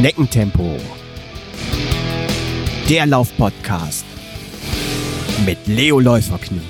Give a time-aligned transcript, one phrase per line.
[0.00, 0.78] Schneckentempo.
[2.88, 4.06] Der Laufpodcast
[5.44, 6.62] mit Leo Läuferknie.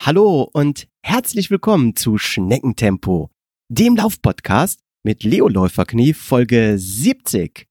[0.00, 3.30] Hallo und herzlich willkommen zu Schneckentempo,
[3.70, 7.66] dem Laufpodcast mit Leo Läuferknie Folge 70.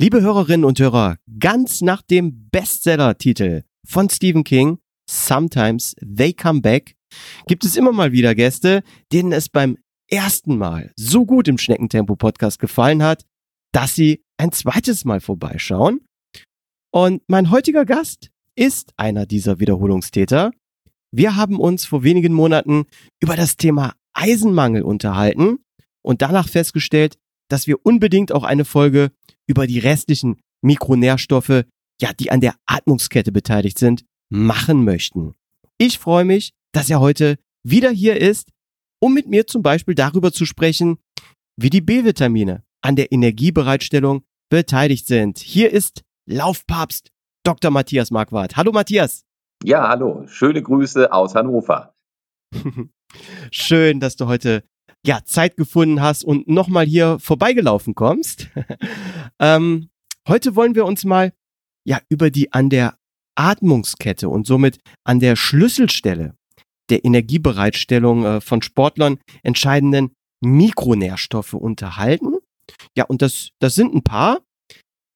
[0.00, 6.94] Liebe Hörerinnen und Hörer, ganz nach dem Bestseller-Titel von Stephen King, Sometimes They Come Back,
[7.46, 9.78] gibt es immer mal wieder Gäste, denen es beim
[10.10, 13.24] ersten Mal so gut im Schneckentempo-Podcast gefallen hat,
[13.72, 16.00] dass sie ein zweites Mal vorbeischauen.
[16.92, 20.52] Und mein heutiger Gast ist einer dieser Wiederholungstäter.
[21.12, 22.86] Wir haben uns vor wenigen Monaten
[23.20, 25.58] über das Thema Eisenmangel unterhalten
[26.02, 27.16] und danach festgestellt,
[27.48, 29.10] dass wir unbedingt auch eine Folge
[29.46, 31.64] über die restlichen Mikronährstoffe,
[32.00, 35.34] ja, die an der Atmungskette beteiligt sind, machen möchten.
[35.78, 38.50] Ich freue mich, dass er heute wieder hier ist,
[39.00, 40.98] um mit mir zum Beispiel darüber zu sprechen,
[41.56, 45.38] wie die B-Vitamine an der Energiebereitstellung beteiligt sind.
[45.38, 47.10] Hier ist Laufpapst
[47.44, 47.70] Dr.
[47.70, 48.56] Matthias Marquardt.
[48.56, 49.24] Hallo Matthias.
[49.62, 50.26] Ja, hallo.
[50.26, 51.94] Schöne Grüße aus Hannover.
[53.50, 54.64] Schön, dass du heute
[55.06, 58.48] ja, Zeit gefunden hast und nochmal hier vorbeigelaufen kommst.
[59.38, 59.90] ähm,
[60.26, 61.32] heute wollen wir uns mal
[61.86, 62.98] ja über die an der
[63.36, 66.34] Atmungskette und somit an der Schlüsselstelle
[66.90, 72.36] der Energiebereitstellung äh, von Sportlern entscheidenden Mikronährstoffe unterhalten.
[72.96, 74.40] Ja, und das, das sind ein paar.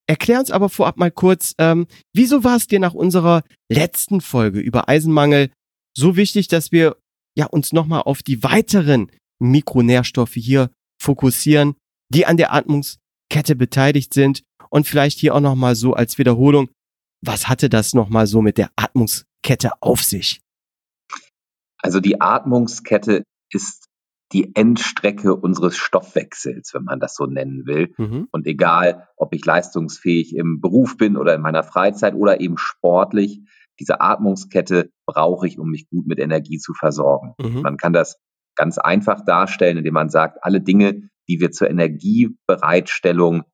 [0.06, 4.58] Erklär uns aber vorab mal kurz, ähm, wieso war es dir nach unserer letzten Folge
[4.60, 5.50] über Eisenmangel
[5.96, 6.96] so wichtig, dass wir
[7.36, 11.74] ja uns nochmal auf die weiteren Mikronährstoffe hier fokussieren,
[12.12, 16.70] die an der Atmungskette beteiligt sind und vielleicht hier auch nochmal so als Wiederholung,
[17.20, 20.40] was hatte das nochmal so mit der Atmungskette auf sich?
[21.80, 23.88] Also die Atmungskette ist
[24.32, 27.94] die Endstrecke unseres Stoffwechsels, wenn man das so nennen will.
[27.96, 28.28] Mhm.
[28.30, 33.40] Und egal, ob ich leistungsfähig im Beruf bin oder in meiner Freizeit oder eben sportlich,
[33.80, 37.34] diese Atmungskette brauche ich, um mich gut mit Energie zu versorgen.
[37.40, 37.62] Mhm.
[37.62, 38.18] Man kann das
[38.54, 43.44] ganz einfach darstellen, indem man sagt, alle Dinge, die wir zur Energiebereitstellung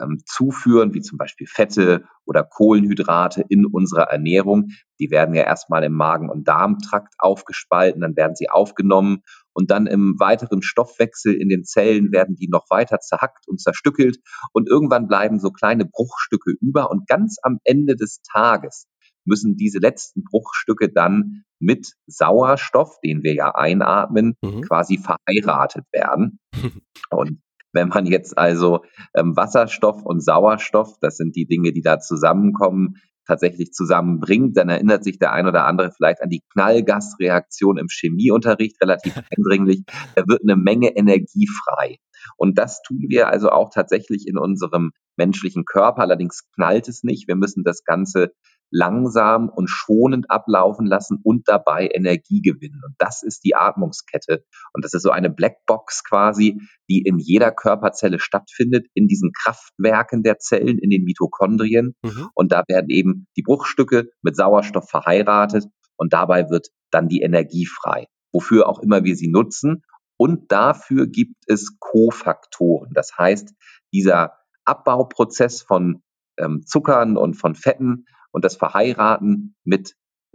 [0.00, 4.68] ähm, zuführen, wie zum Beispiel Fette oder Kohlenhydrate in unserer Ernährung,
[5.00, 9.22] die werden ja erstmal im Magen- und Darmtrakt aufgespalten, dann werden sie aufgenommen
[9.52, 14.18] und dann im weiteren Stoffwechsel in den Zellen werden die noch weiter zerhackt und zerstückelt
[14.52, 18.86] und irgendwann bleiben so kleine Bruchstücke über und ganz am Ende des Tages
[19.28, 24.62] müssen diese letzten Bruchstücke dann mit Sauerstoff, den wir ja einatmen, mhm.
[24.62, 26.40] quasi verheiratet werden.
[27.10, 27.40] Und
[27.72, 28.80] wenn man jetzt also
[29.14, 32.96] ähm, Wasserstoff und Sauerstoff, das sind die Dinge, die da zusammenkommen,
[33.28, 38.80] tatsächlich zusammenbringt, dann erinnert sich der ein oder andere vielleicht an die Knallgasreaktion im Chemieunterricht,
[38.82, 39.84] relativ eindringlich.
[40.16, 41.98] Da wird eine Menge Energie frei.
[42.36, 46.00] Und das tun wir also auch tatsächlich in unserem menschlichen Körper.
[46.00, 47.28] Allerdings knallt es nicht.
[47.28, 48.32] Wir müssen das Ganze
[48.70, 52.80] langsam und schonend ablaufen lassen und dabei Energie gewinnen.
[52.84, 54.44] Und das ist die Atmungskette.
[54.72, 60.22] Und das ist so eine Blackbox quasi, die in jeder Körperzelle stattfindet, in diesen Kraftwerken
[60.22, 61.94] der Zellen, in den Mitochondrien.
[62.02, 62.28] Mhm.
[62.34, 67.66] Und da werden eben die Bruchstücke mit Sauerstoff verheiratet und dabei wird dann die Energie
[67.66, 68.06] frei.
[68.32, 69.82] Wofür auch immer wir sie nutzen.
[70.16, 72.90] Und dafür gibt es Kofaktoren.
[72.92, 73.54] Das heißt,
[73.92, 74.32] dieser
[74.64, 76.02] Abbauprozess von
[76.38, 79.94] ähm, Zuckern und von Fetten und das Verheiraten mit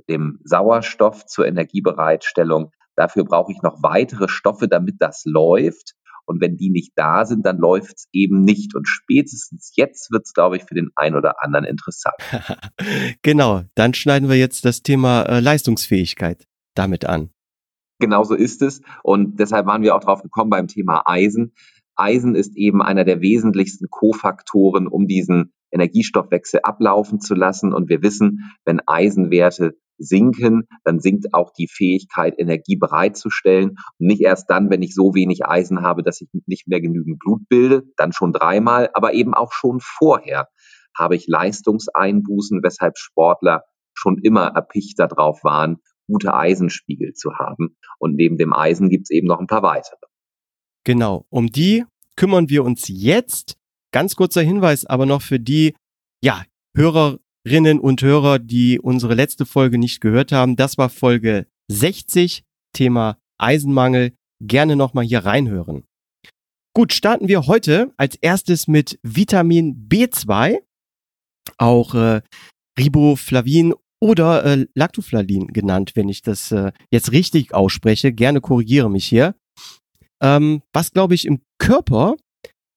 [0.09, 2.72] dem Sauerstoff zur Energiebereitstellung.
[2.96, 5.94] Dafür brauche ich noch weitere Stoffe, damit das läuft.
[6.26, 8.76] Und wenn die nicht da sind, dann läuft es eben nicht.
[8.76, 12.16] Und spätestens jetzt wird es, glaube ich, für den einen oder anderen interessant.
[13.22, 17.30] genau, dann schneiden wir jetzt das Thema äh, Leistungsfähigkeit damit an.
[18.00, 18.82] Genauso ist es.
[19.03, 21.53] Und deshalb waren wir auch drauf gekommen beim Thema Eisen.
[21.96, 27.73] Eisen ist eben einer der wesentlichsten Kofaktoren, um diesen Energiestoffwechsel ablaufen zu lassen.
[27.73, 33.72] Und wir wissen, wenn Eisenwerte sinken, dann sinkt auch die Fähigkeit, Energie bereitzustellen.
[33.99, 37.20] Und nicht erst dann, wenn ich so wenig Eisen habe, dass ich nicht mehr genügend
[37.20, 40.47] Blut bilde, dann schon dreimal, aber eben auch schon vorher
[40.97, 45.78] habe ich Leistungseinbußen, weshalb Sportler schon immer erpicht darauf waren,
[46.08, 47.78] gute Eisenspiegel zu haben.
[47.99, 49.97] Und neben dem Eisen gibt es eben noch ein paar weitere.
[50.84, 51.85] Genau, um die
[52.16, 53.58] kümmern wir uns jetzt.
[53.93, 55.75] Ganz kurzer Hinweis aber noch für die,
[56.23, 56.43] ja,
[56.75, 60.55] Hörerinnen und Hörer, die unsere letzte Folge nicht gehört haben.
[60.55, 62.43] Das war Folge 60,
[62.75, 64.13] Thema Eisenmangel.
[64.41, 65.85] Gerne nochmal hier reinhören.
[66.75, 70.57] Gut, starten wir heute als erstes mit Vitamin B2.
[71.59, 72.22] Auch äh,
[72.79, 78.11] Riboflavin oder äh, Lactoflalin genannt, wenn ich das äh, jetzt richtig ausspreche.
[78.11, 79.35] Gerne korrigiere mich hier.
[80.19, 82.16] Ähm, was, glaube ich, im Körper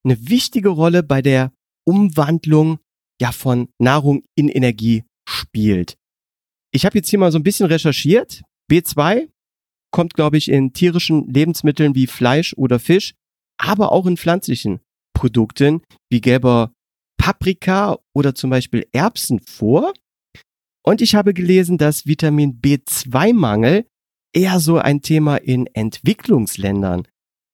[0.07, 1.53] eine wichtige Rolle bei der
[1.87, 2.79] Umwandlung
[3.21, 5.97] ja von Nahrung in Energie spielt.
[6.73, 8.43] Ich habe jetzt hier mal so ein bisschen recherchiert.
[8.71, 9.29] B2
[9.91, 13.15] kommt, glaube ich, in tierischen Lebensmitteln wie Fleisch oder Fisch,
[13.59, 14.81] aber auch in pflanzlichen
[15.15, 16.73] Produkten wie gelber
[17.19, 19.95] Paprika oder zum Beispiel Erbsen vor.
[20.85, 23.87] Und ich habe gelesen, dass Vitamin B2-Mangel
[24.35, 27.09] eher so ein Thema in Entwicklungsländern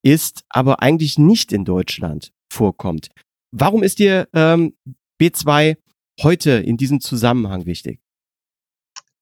[0.05, 3.09] ist, aber eigentlich nicht in Deutschland vorkommt.
[3.51, 4.77] Warum ist dir ähm,
[5.21, 5.77] B2
[6.23, 7.99] heute in diesem Zusammenhang wichtig?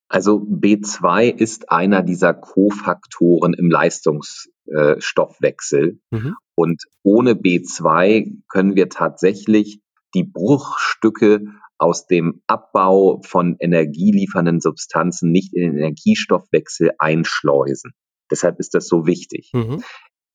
[0.09, 6.01] Also B2 ist einer dieser Kofaktoren im Leistungsstoffwechsel.
[6.11, 6.35] Mhm.
[6.57, 9.81] Und ohne B2 können wir tatsächlich
[10.15, 11.45] die Bruchstücke
[11.79, 17.93] aus dem Abbau von energieliefernden Substanzen nicht in den Energiestoffwechsel einschleusen.
[18.31, 19.51] Deshalb ist das so wichtig.
[19.55, 19.83] Mhm.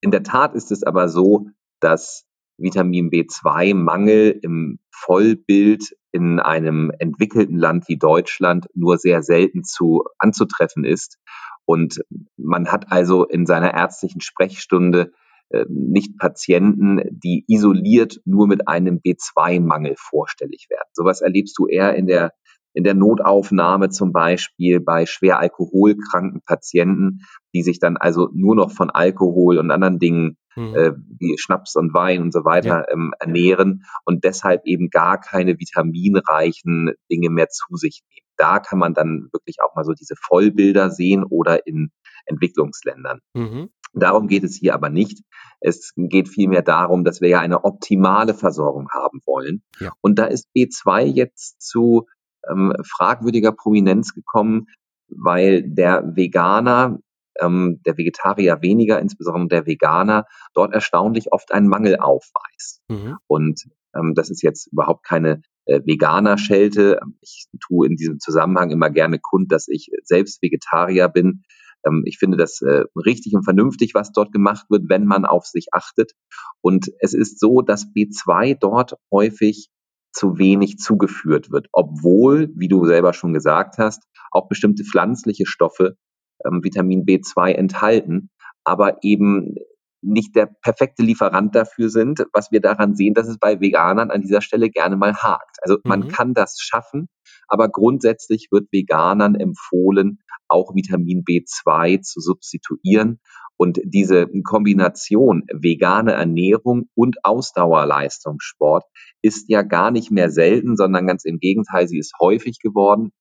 [0.02, 1.50] In der Tat ist es aber so,
[1.82, 2.26] dass
[2.58, 10.86] Vitamin B2-Mangel im Vollbild in einem entwickelten Land wie Deutschland nur sehr selten zu anzutreffen
[10.86, 11.18] ist.
[11.66, 12.02] Und
[12.38, 15.12] man hat also in seiner ärztlichen Sprechstunde
[15.50, 20.88] äh, nicht Patienten, die isoliert nur mit einem B2-Mangel vorstellig werden.
[20.94, 22.32] Sowas erlebst du eher in der
[22.76, 27.22] in der Notaufnahme zum Beispiel bei schwer alkoholkranken Patienten,
[27.54, 30.76] die sich dann also nur noch von Alkohol und anderen Dingen mhm.
[30.76, 32.92] äh, wie Schnaps und Wein und so weiter ja.
[32.92, 38.26] ähm, ernähren und deshalb eben gar keine vitaminreichen Dinge mehr zu sich nehmen.
[38.38, 41.92] Da kann man dann wirklich auch mal so diese Vollbilder sehen oder in
[42.26, 43.20] Entwicklungsländern.
[43.34, 43.70] Mhm.
[43.94, 45.22] Darum geht es hier aber nicht.
[45.62, 49.64] Es geht vielmehr darum, dass wir ja eine optimale Versorgung haben wollen.
[49.80, 49.94] Ja.
[50.02, 52.06] Und da ist B2 jetzt zu
[52.50, 54.68] ähm, fragwürdiger Prominenz gekommen,
[55.08, 57.00] weil der Veganer,
[57.42, 62.82] ähm, der Vegetarier weniger, insbesondere der Veganer, dort erstaunlich oft einen Mangel aufweist.
[62.90, 63.18] Mhm.
[63.28, 63.64] Und
[63.96, 67.00] ähm, das ist jetzt überhaupt keine äh, Veganer-Schelte.
[67.22, 71.44] Ich tue in diesem Zusammenhang immer gerne kund, dass ich selbst Vegetarier bin.
[71.86, 75.46] Ähm, ich finde das äh, richtig und vernünftig, was dort gemacht wird, wenn man auf
[75.46, 76.14] sich achtet.
[76.62, 79.70] Und es ist so, dass B2 dort häufig
[80.12, 85.98] zu wenig zugeführt wird, obwohl, wie du selber schon gesagt hast, auch bestimmte pflanzliche Stoffe
[86.46, 88.30] ähm, Vitamin B2 enthalten,
[88.64, 89.56] aber eben
[90.02, 94.22] nicht der perfekte Lieferant dafür sind, was wir daran sehen, dass es bei Veganern an
[94.22, 95.58] dieser Stelle gerne mal hakt.
[95.62, 96.08] Also man mhm.
[96.10, 97.08] kann das schaffen,
[97.48, 103.20] aber grundsätzlich wird Veganern empfohlen, auch Vitamin B2 zu substituieren.
[103.58, 108.84] Und diese Kombination vegane Ernährung und Ausdauerleistungssport
[109.22, 113.12] ist ja gar nicht mehr selten, sondern ganz im Gegenteil, sie ist häufig geworden.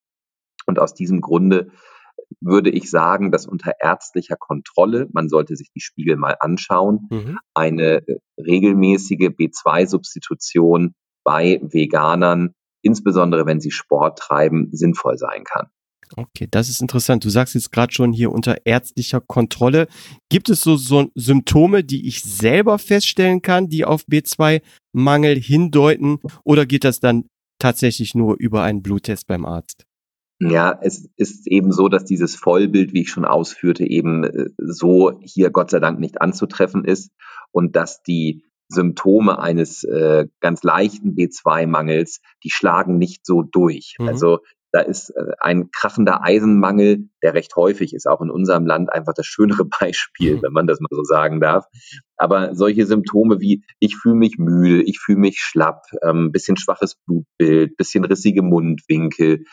[0.66, 1.70] Und aus diesem Grunde
[2.40, 7.38] würde ich sagen, dass unter ärztlicher Kontrolle, man sollte sich die Spiegel mal anschauen, mhm.
[7.54, 10.94] eine äh, regelmäßige B2-Substitution
[11.24, 15.68] bei Veganern, insbesondere wenn sie Sport treiben, sinnvoll sein kann.
[16.16, 17.24] Okay, das ist interessant.
[17.24, 19.88] Du sagst jetzt gerade schon hier unter ärztlicher Kontrolle.
[20.28, 26.18] Gibt es so, so Symptome, die ich selber feststellen kann, die auf B2-Mangel hindeuten?
[26.44, 27.24] Oder geht das dann
[27.58, 29.86] tatsächlich nur über einen Bluttest beim Arzt?
[30.40, 35.18] Ja, es ist eben so, dass dieses Vollbild, wie ich schon ausführte, eben äh, so
[35.22, 37.12] hier Gott sei Dank nicht anzutreffen ist
[37.52, 43.94] und dass die Symptome eines äh, ganz leichten B2-Mangels, die schlagen nicht so durch.
[43.98, 44.08] Mhm.
[44.08, 44.38] Also
[44.74, 49.12] da ist äh, ein krachender Eisenmangel, der recht häufig ist, auch in unserem Land einfach
[49.14, 50.42] das schönere Beispiel, mhm.
[50.42, 51.66] wenn man das mal so sagen darf.
[52.16, 56.96] Aber solche Symptome wie ich fühle mich müde, ich fühle mich schlapp, ähm, bisschen schwaches
[57.06, 59.44] Blutbild, bisschen rissige Mundwinkel,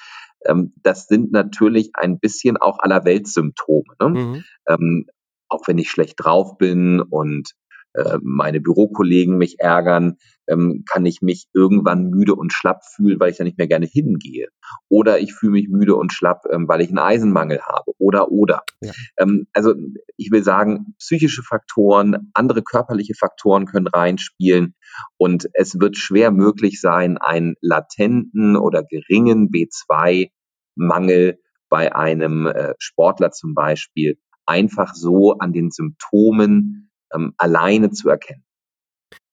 [0.45, 3.93] ähm, das sind natürlich ein bisschen auch Allerweltssymptome.
[4.00, 4.10] Ne?
[4.10, 4.43] Mhm.
[4.67, 5.05] Ähm,
[5.50, 7.51] auch wenn ich schlecht drauf bin und
[7.93, 10.17] äh, meine Bürokollegen mich ärgern,
[10.48, 13.86] ähm, kann ich mich irgendwann müde und schlapp fühlen, weil ich da nicht mehr gerne
[13.86, 14.48] hingehe.
[14.89, 17.91] Oder ich fühle mich müde und schlapp, ähm, weil ich einen Eisenmangel habe.
[17.98, 18.63] Oder, oder.
[18.81, 18.93] Ja.
[19.17, 19.74] Ähm, also
[20.17, 24.75] ich will sagen, psychische Faktoren, andere körperliche Faktoren können reinspielen.
[25.17, 33.31] Und es wird schwer möglich sein, einen latenten oder geringen B2-Mangel bei einem äh, Sportler
[33.31, 38.44] zum Beispiel einfach so an den Symptomen ähm, alleine zu erkennen.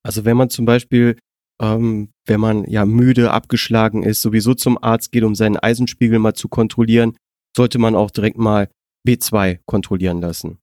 [0.02, 1.18] Also wenn man zum Beispiel,
[1.60, 6.34] ähm, wenn man ja müde, abgeschlagen ist, sowieso zum Arzt geht, um seinen Eisenspiegel mal
[6.34, 7.16] zu kontrollieren,
[7.56, 8.68] sollte man auch direkt mal
[9.06, 10.58] B2 kontrollieren lassen.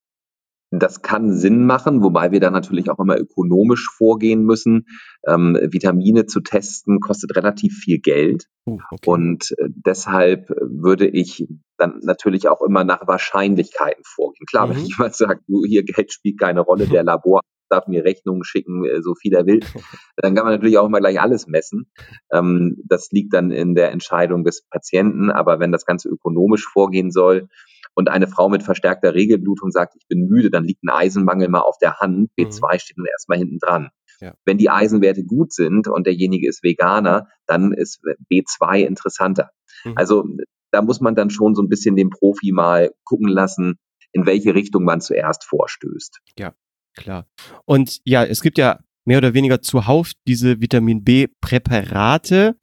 [0.72, 4.88] Das kann Sinn machen, wobei wir da natürlich auch immer ökonomisch vorgehen müssen.
[5.28, 8.48] Ähm, Vitamine zu testen kostet relativ viel Geld.
[8.66, 9.10] Uh, okay.
[9.10, 14.46] Und äh, deshalb würde ich dann natürlich auch immer nach Wahrscheinlichkeiten vorgehen.
[14.48, 14.72] Klar, mhm.
[14.72, 18.86] wenn jemand sagt, du, hier Geld spielt keine Rolle, der Labor darf mir Rechnungen schicken,
[18.86, 19.60] äh, so viel er will,
[20.18, 21.92] dann kann man natürlich auch immer gleich alles messen.
[22.32, 25.30] Ähm, das liegt dann in der Entscheidung des Patienten.
[25.32, 27.48] Aber wenn das Ganze ökonomisch vorgehen soll,
[27.96, 31.62] und eine Frau mit verstärkter Regelblutung sagt, ich bin müde, dann liegt ein Eisenmangel mal
[31.62, 32.30] auf der Hand.
[32.38, 32.80] B2 mhm.
[32.80, 33.90] steht dann erstmal hinten dran.
[34.22, 34.34] Ja.
[34.46, 39.50] Wenn die Eisenwerte gut sind und derjenige ist Veganer, dann ist B2 interessanter.
[39.84, 39.94] Mhm.
[39.96, 40.25] Also
[40.72, 43.75] da muss man dann schon so ein bisschen den Profi mal gucken lassen,
[44.12, 46.20] in welche Richtung man zuerst vorstößt.
[46.38, 46.54] Ja,
[46.96, 47.28] klar.
[47.66, 52.58] Und ja, es gibt ja mehr oder weniger zuhauf diese Vitamin B-Präparate.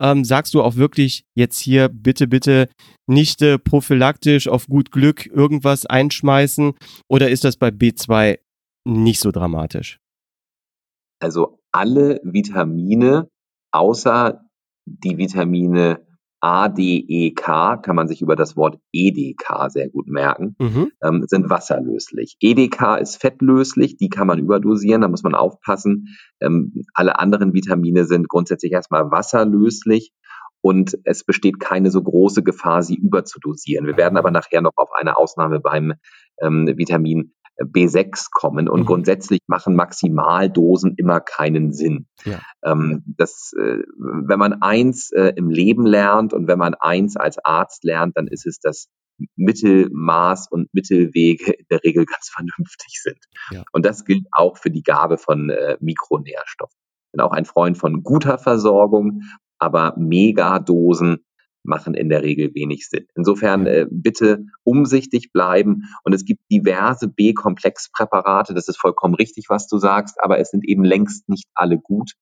[0.00, 2.68] Ähm, sagst du auch wirklich jetzt hier bitte, bitte
[3.08, 6.74] nicht äh, prophylaktisch auf gut Glück irgendwas einschmeißen
[7.08, 8.38] oder ist das bei B2
[8.86, 9.98] nicht so dramatisch?
[11.20, 13.28] Also alle Vitamine
[13.72, 14.40] außer
[14.86, 16.06] die Vitamine
[16.40, 20.92] A, D, E, K, kann man sich über das Wort EDK sehr gut merken, mhm.
[21.02, 22.36] ähm, sind wasserlöslich.
[22.40, 26.16] EDK ist fettlöslich, die kann man überdosieren, da muss man aufpassen.
[26.40, 30.12] Ähm, alle anderen Vitamine sind grundsätzlich erstmal wasserlöslich
[30.60, 33.86] und es besteht keine so große Gefahr, sie überzudosieren.
[33.86, 35.94] Wir werden aber nachher noch auf eine Ausnahme beim
[36.40, 37.34] ähm, Vitamin
[37.64, 38.86] B6 kommen und mhm.
[38.86, 42.06] grundsätzlich machen Maximaldosen immer keinen Sinn.
[42.24, 42.40] Ja.
[42.62, 47.38] Ähm, das, äh, wenn man eins äh, im Leben lernt und wenn man eins als
[47.44, 48.88] Arzt lernt, dann ist es, dass
[49.36, 53.18] Mittelmaß und Mittelwege in der Regel ganz vernünftig sind.
[53.50, 53.64] Ja.
[53.72, 56.78] Und das gilt auch für die Gabe von äh, Mikronährstoffen.
[57.06, 59.22] Ich bin auch ein Freund von guter Versorgung,
[59.58, 61.24] aber Megadosen
[61.68, 63.06] machen in der Regel wenig Sinn.
[63.14, 69.68] Insofern äh, bitte umsichtig bleiben und es gibt diverse B-Komplexpräparate, das ist vollkommen richtig, was
[69.68, 72.14] du sagst, aber es sind eben längst nicht alle gut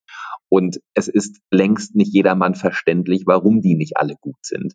[0.49, 4.75] und es ist längst nicht jedermann verständlich, warum die nicht alle gut sind.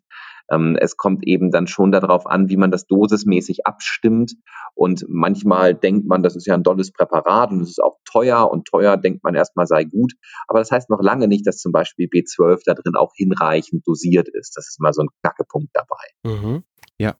[0.50, 4.34] Ähm, es kommt eben dann schon darauf an, wie man das dosismäßig abstimmt.
[4.74, 8.50] Und manchmal denkt man, das ist ja ein dolles Präparat und es ist auch teuer
[8.50, 10.12] und teuer denkt man erstmal sei gut.
[10.46, 14.28] Aber das heißt noch lange nicht, dass zum Beispiel B12 da drin auch hinreichend dosiert
[14.28, 14.56] ist.
[14.56, 16.04] Das ist mal so ein Knackepunkt dabei.
[16.24, 16.64] Mhm.
[16.98, 17.16] Ja.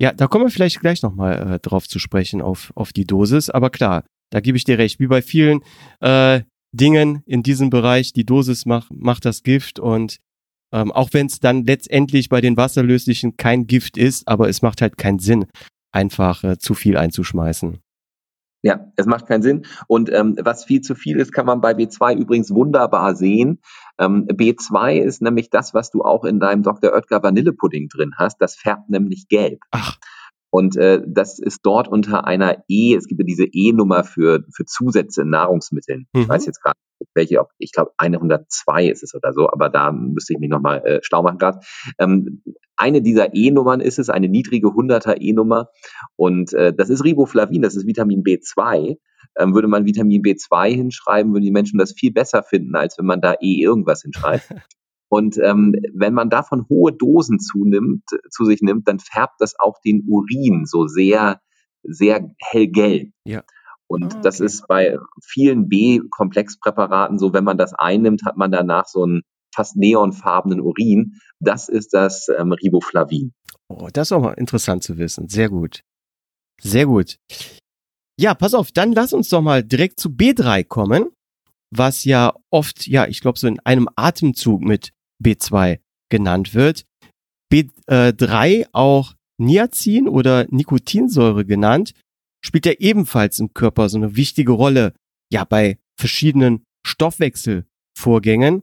[0.00, 3.48] Ja, da kommen wir vielleicht gleich nochmal äh, drauf zu sprechen, auf, auf die Dosis.
[3.50, 5.00] Aber klar, da gebe ich dir recht.
[5.00, 5.62] Wie bei vielen
[6.00, 10.18] äh, Dingen in diesem Bereich, die Dosis macht, macht das Gift und
[10.72, 14.82] ähm, auch wenn es dann letztendlich bei den wasserlöslichen kein Gift ist, aber es macht
[14.82, 15.46] halt keinen Sinn,
[15.92, 17.78] einfach äh, zu viel einzuschmeißen.
[18.66, 19.64] Ja, es macht keinen Sinn.
[19.86, 23.60] Und ähm, was viel zu viel ist, kann man bei B2 übrigens wunderbar sehen.
[23.96, 26.92] Ähm, B2 ist nämlich das, was du auch in deinem Dr.
[26.92, 28.38] Oetker Vanillepudding drin hast.
[28.40, 29.60] Das färbt nämlich gelb.
[29.70, 29.98] Ach.
[30.50, 34.64] Und äh, das ist dort unter einer E, es gibt ja diese E-Nummer für, für
[34.64, 36.08] Zusätze in Nahrungsmitteln.
[36.12, 36.22] Mhm.
[36.22, 36.76] Ich weiß jetzt gerade
[37.14, 41.00] welche, ich glaube 102 ist es oder so, aber da müsste ich mich nochmal äh,
[41.02, 41.60] schlau machen gerade.
[41.98, 42.42] Ähm,
[42.76, 45.68] eine dieser E-Nummern ist es, eine niedrige 100er E-Nummer
[46.16, 48.96] und äh, das ist Riboflavin, das ist Vitamin B2.
[49.38, 53.06] Ähm, würde man Vitamin B2 hinschreiben, würden die Menschen das viel besser finden, als wenn
[53.06, 54.48] man da E irgendwas hinschreibt.
[55.08, 59.80] Und ähm, wenn man davon hohe Dosen zunimmt, zu sich nimmt, dann färbt das auch
[59.84, 61.40] den Urin so sehr,
[61.82, 63.12] sehr hellgelb.
[63.24, 63.44] Ja.
[63.88, 64.20] Und ah, okay.
[64.22, 69.22] das ist bei vielen B-Komplexpräparaten so, wenn man das einnimmt, hat man danach so einen
[69.54, 71.14] fast neonfarbenen Urin.
[71.40, 73.32] Das ist das ähm, Riboflavin.
[73.68, 75.28] Oh, das ist auch mal interessant zu wissen.
[75.28, 75.80] Sehr gut.
[76.60, 77.16] Sehr gut.
[78.18, 81.10] Ja, pass auf, dann lass uns doch mal direkt zu B3 kommen,
[81.70, 86.84] was ja oft, ja, ich glaube, so in einem Atemzug mit B2 genannt wird.
[87.52, 91.92] B3 auch Niacin oder Nikotinsäure genannt,
[92.46, 94.94] spielt ja ebenfalls im Körper so eine wichtige Rolle,
[95.32, 98.62] ja, bei verschiedenen Stoffwechselvorgängen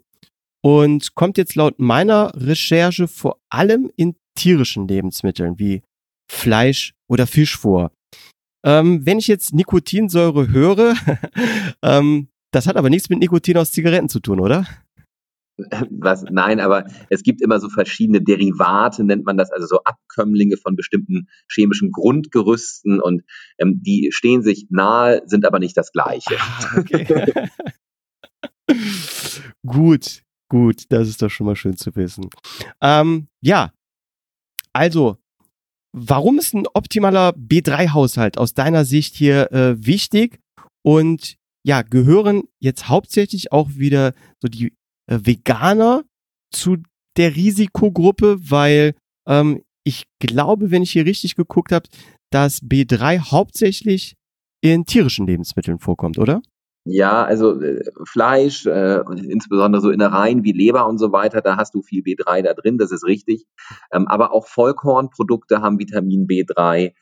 [0.64, 5.84] und kommt jetzt laut meiner Recherche vor allem in tierischen Lebensmitteln wie
[6.32, 7.92] Fleisch oder Fisch vor.
[8.66, 10.96] Ähm, wenn ich jetzt Nikotinsäure höre,
[11.84, 14.66] ähm, das hat aber nichts mit Nikotin aus Zigaretten zu tun, oder?
[15.58, 20.58] Was, nein, aber es gibt immer so verschiedene Derivate, nennt man das, also so Abkömmlinge
[20.58, 23.24] von bestimmten chemischen Grundgerüsten und
[23.60, 26.38] ähm, die stehen sich nahe, sind aber nicht das gleiche.
[26.40, 27.50] Ah, okay.
[29.66, 32.30] gut, gut, das ist doch schon mal schön zu wissen.
[32.82, 33.72] Ähm, ja,
[34.74, 35.18] also,
[35.92, 40.40] warum ist ein optimaler B3-Haushalt aus deiner Sicht hier äh, wichtig?
[40.84, 44.74] Und ja, gehören jetzt hauptsächlich auch wieder so die
[45.22, 46.04] Veganer
[46.52, 46.78] zu
[47.18, 48.96] der Risikogruppe, weil
[49.28, 51.88] ähm, ich glaube, wenn ich hier richtig geguckt habe,
[52.32, 54.16] dass B3 hauptsächlich
[54.62, 56.42] in tierischen Lebensmitteln vorkommt, oder?
[56.86, 61.74] Ja, also äh, Fleisch, äh, insbesondere so Innereien wie Leber und so weiter, da hast
[61.76, 63.46] du viel B3 da drin, das ist richtig.
[63.92, 66.94] Ähm, aber auch Vollkornprodukte haben Vitamin B3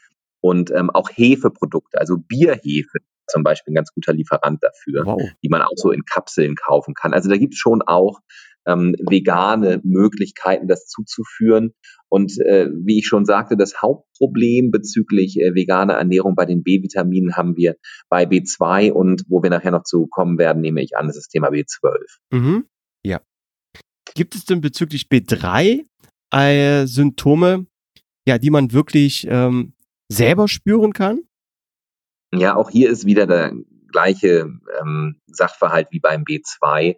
[0.42, 5.22] und ähm, auch Hefeprodukte, also Bierhefe zum Beispiel ein ganz guter Lieferant dafür, wow.
[5.44, 7.14] die man auch so in Kapseln kaufen kann.
[7.14, 8.20] Also da gibt es schon auch
[8.68, 11.74] ähm, vegane Möglichkeiten, das zuzuführen.
[12.10, 17.36] Und äh, wie ich schon sagte, das Hauptproblem bezüglich äh, veganer Ernährung bei den B-Vitaminen
[17.36, 17.76] haben wir
[18.10, 21.28] bei B2 und wo wir nachher noch zu kommen werden, nehme ich an, das ist
[21.28, 21.90] das Thema B12.
[22.32, 22.66] Mhm.
[23.04, 23.22] Ja.
[24.14, 25.86] Gibt es denn bezüglich B3
[26.32, 27.66] äh, Symptome,
[28.28, 29.74] ja, die man wirklich ähm,
[30.12, 31.22] selber spüren kann?
[32.34, 33.54] Ja, auch hier ist wieder der
[33.92, 34.50] gleiche
[34.82, 36.96] ähm, Sachverhalt wie beim B2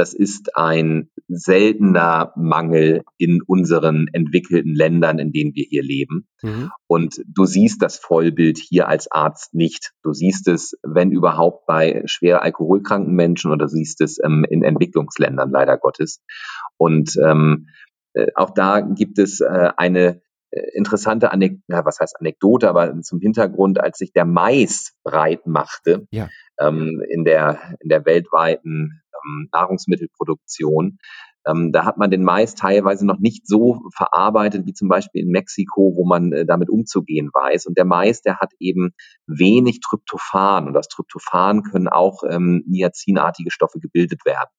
[0.00, 6.26] das ist ein seltener Mangel in unseren entwickelten Ländern, in denen wir hier leben.
[6.42, 6.70] Mhm.
[6.86, 9.92] Und du siehst das Vollbild hier als Arzt nicht.
[10.02, 14.62] Du siehst es, wenn überhaupt, bei schwer alkoholkranken Menschen oder du siehst es ähm, in
[14.62, 16.22] Entwicklungsländern leider Gottes.
[16.78, 17.68] Und ähm,
[18.14, 20.22] äh, auch da gibt es äh, eine
[20.74, 26.06] interessante Anek ja, was heißt Anekdote, aber zum Hintergrund, als sich der Mais breit machte
[26.10, 26.28] ja.
[26.58, 30.98] ähm, in der in der weltweiten ähm, Nahrungsmittelproduktion,
[31.46, 35.30] ähm, da hat man den Mais teilweise noch nicht so verarbeitet wie zum Beispiel in
[35.30, 37.66] Mexiko, wo man äh, damit umzugehen weiß.
[37.66, 38.90] Und der Mais, der hat eben
[39.26, 44.50] wenig Tryptophan und aus Tryptophan können auch ähm, niacinartige Stoffe gebildet werden.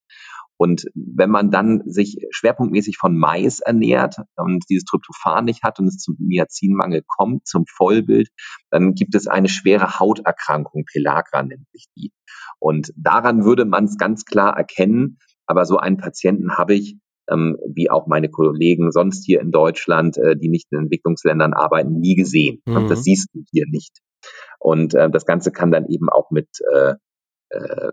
[0.62, 5.88] Und wenn man dann sich schwerpunktmäßig von Mais ernährt und dieses Tryptophan nicht hat und
[5.88, 8.30] es zum Niacinmangel kommt, zum Vollbild,
[8.70, 12.12] dann gibt es eine schwere Hauterkrankung, Pelagra nennt sich die.
[12.60, 15.18] Und daran würde man es ganz klar erkennen.
[15.48, 16.96] Aber so einen Patienten habe ich,
[17.28, 22.00] ähm, wie auch meine Kollegen sonst hier in Deutschland, äh, die nicht in Entwicklungsländern arbeiten,
[22.00, 22.62] nie gesehen.
[22.68, 22.76] Mhm.
[22.78, 23.98] Und das siehst du hier nicht.
[24.60, 26.94] Und äh, das Ganze kann dann eben auch mit äh,
[27.50, 27.92] äh,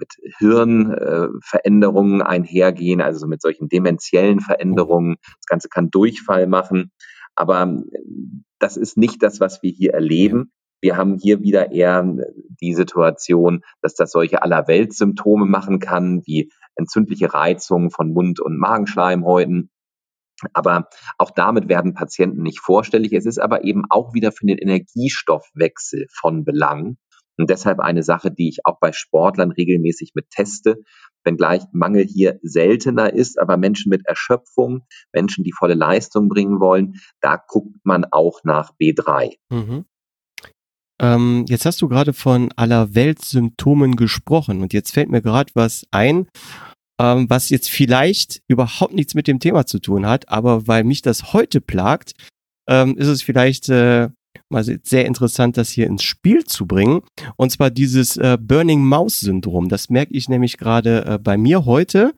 [0.00, 5.16] mit Hirnveränderungen einhergehen, also mit solchen dementiellen Veränderungen.
[5.22, 6.90] Das Ganze kann Durchfall machen.
[7.36, 8.00] Aber äh,
[8.58, 10.52] das ist nicht das, was wir hier erleben.
[10.82, 12.04] Wir haben hier wieder eher
[12.60, 19.70] die Situation, dass das solche Allerweltssymptome machen kann, wie entzündliche Reizungen von Mund- und Magenschleimhäuten.
[20.54, 23.12] Aber auch damit werden Patienten nicht vorstellig.
[23.12, 26.96] Es ist aber eben auch wieder für den Energiestoffwechsel von Belang.
[27.40, 30.76] Und deshalb eine Sache, die ich auch bei Sportlern regelmäßig mit teste,
[31.24, 36.96] wenngleich Mangel hier seltener ist, aber Menschen mit Erschöpfung, Menschen, die volle Leistung bringen wollen,
[37.20, 39.36] da guckt man auch nach B3.
[39.50, 39.86] Mhm.
[41.00, 45.50] Ähm, jetzt hast du gerade von aller Welt Symptomen gesprochen und jetzt fällt mir gerade
[45.54, 46.28] was ein,
[47.00, 51.00] ähm, was jetzt vielleicht überhaupt nichts mit dem Thema zu tun hat, aber weil mich
[51.00, 52.12] das heute plagt,
[52.68, 54.10] ähm, ist es vielleicht äh,
[54.48, 57.02] mal sehr interessant, das hier ins Spiel zu bringen.
[57.36, 59.68] Und zwar dieses äh, Burning Mouse Syndrom.
[59.68, 62.12] Das merke ich nämlich gerade äh, bei mir heute.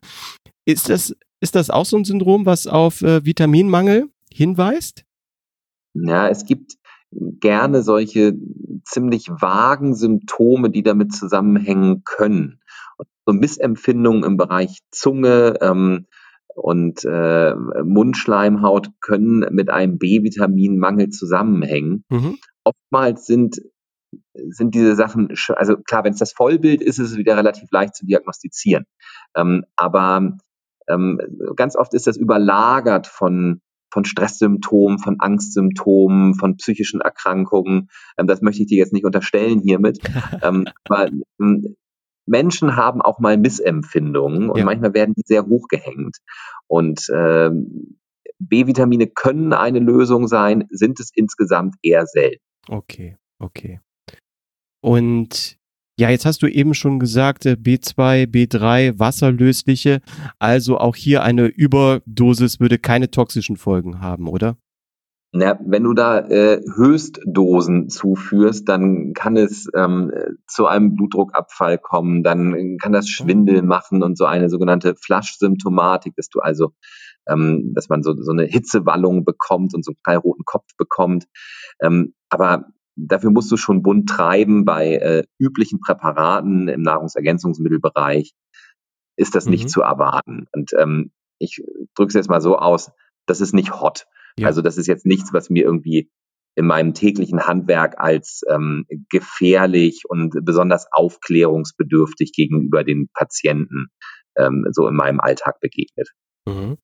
[0.65, 5.03] Ist das, ist das auch so ein Syndrom, was auf äh, Vitaminmangel hinweist?
[5.93, 6.77] Ja, es gibt
[7.11, 8.33] gerne solche
[8.83, 12.59] ziemlich vagen Symptome, die damit zusammenhängen können.
[13.25, 16.07] So Missempfindungen im Bereich Zunge, ähm,
[16.55, 22.03] und äh, Mundschleimhaut können mit einem B-Vitaminmangel zusammenhängen.
[22.09, 22.37] Mhm.
[22.63, 23.61] Oftmals sind
[24.49, 27.95] sind diese Sachen, also klar, wenn es das Vollbild ist, ist es wieder relativ leicht
[27.95, 28.85] zu diagnostizieren.
[29.35, 30.37] Ähm, aber
[30.87, 31.19] ähm,
[31.55, 33.61] ganz oft ist das überlagert von
[33.91, 37.89] von Stresssymptomen, von Angstsymptomen, von psychischen Erkrankungen.
[38.17, 39.99] Ähm, das möchte ich dir jetzt nicht unterstellen hiermit.
[40.41, 41.75] ähm, aber ähm,
[42.25, 44.65] Menschen haben auch mal Missempfindungen und ja.
[44.65, 46.17] manchmal werden die sehr hochgehängt.
[46.67, 47.97] Und ähm,
[48.39, 52.43] B-Vitamine können eine Lösung sein, sind es insgesamt eher selten.
[52.67, 53.79] Okay, okay.
[54.81, 55.57] Und
[55.99, 60.01] ja, jetzt hast du eben schon gesagt, B2, B3, wasserlösliche.
[60.39, 64.57] Also auch hier eine Überdosis würde keine toxischen Folgen haben, oder?
[65.35, 70.11] Na, wenn du da äh, Höchstdosen zuführst, dann kann es ähm,
[70.45, 73.67] zu einem Blutdruckabfall kommen, dann kann das Schwindel mhm.
[73.67, 76.73] machen und so eine sogenannte Flasch-Symptomatik, dass du also,
[77.27, 81.25] ähm, dass man so, so eine Hitzewallung bekommt und so einen knallroten Kopf bekommt.
[81.81, 84.65] Ähm, aber dafür musst du schon bunt treiben.
[84.65, 88.33] Bei äh, üblichen Präparaten im Nahrungsergänzungsmittelbereich
[89.15, 89.51] ist das mhm.
[89.51, 90.45] nicht zu erwarten.
[90.51, 91.63] Und ähm, ich
[91.95, 92.91] drücke es jetzt mal so aus,
[93.25, 94.05] das ist nicht hot.
[94.37, 94.47] Ja.
[94.47, 96.09] Also das ist jetzt nichts, was mir irgendwie
[96.55, 103.87] in meinem täglichen Handwerk als ähm, gefährlich und besonders aufklärungsbedürftig gegenüber den Patienten
[104.37, 106.09] ähm, so in meinem Alltag begegnet.
[106.47, 106.77] Mhm.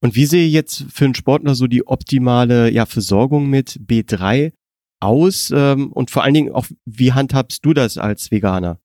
[0.00, 4.52] Und wie sehe jetzt für einen Sportler so die optimale ja, Versorgung mit B3
[5.00, 5.52] aus?
[5.54, 8.78] Ähm, und vor allen Dingen auch, wie handhabst du das als Veganer?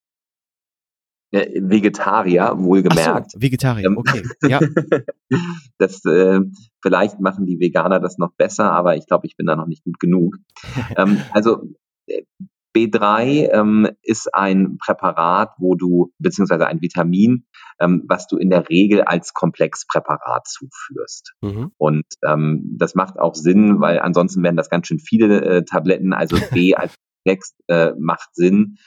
[1.32, 3.32] Äh, Vegetarier, wohlgemerkt.
[3.32, 4.24] So, Vegetarier, ähm, okay.
[4.48, 4.60] Ja.
[5.78, 6.40] das, äh,
[6.84, 9.84] vielleicht machen die Veganer das noch besser, aber ich glaube, ich bin da noch nicht
[9.84, 10.36] gut genug.
[10.98, 11.64] ähm, also
[12.06, 12.24] äh,
[12.76, 17.46] B3 ähm, ist ein Präparat, wo du, beziehungsweise ein Vitamin,
[17.80, 21.34] ähm, was du in der Regel als Komplexpräparat zuführst.
[21.42, 21.72] Mhm.
[21.78, 26.14] Und ähm, das macht auch Sinn, weil ansonsten wären das ganz schön viele äh, Tabletten.
[26.14, 28.78] Also B als Komplex äh, macht Sinn.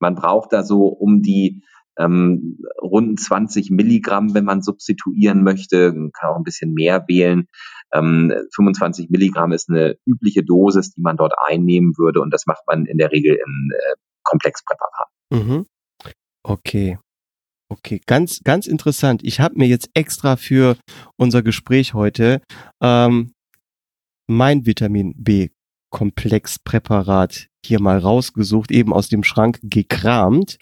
[0.00, 1.62] Man braucht da so um die
[1.98, 7.46] ähm, rund 20 Milligramm, wenn man substituieren möchte, man kann auch ein bisschen mehr wählen.
[7.92, 12.62] Ähm, 25 Milligramm ist eine übliche Dosis, die man dort einnehmen würde und das macht
[12.66, 15.12] man in der Regel in äh, Komplexpräparaten.
[15.30, 15.66] Mhm.
[16.42, 16.98] Okay.
[17.68, 19.24] Okay, ganz, ganz interessant.
[19.24, 20.76] Ich habe mir jetzt extra für
[21.16, 22.40] unser Gespräch heute
[22.80, 23.32] ähm,
[24.28, 25.48] mein Vitamin B
[25.90, 30.58] Komplexpräparat hier mal rausgesucht, eben aus dem Schrank gekramt.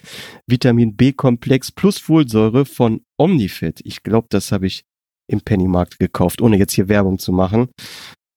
[0.46, 3.80] Vitamin B-Komplex plus Folsäure von Omnifit.
[3.84, 4.84] Ich glaube, das habe ich
[5.26, 7.68] im Pennymarkt gekauft, ohne jetzt hier Werbung zu machen.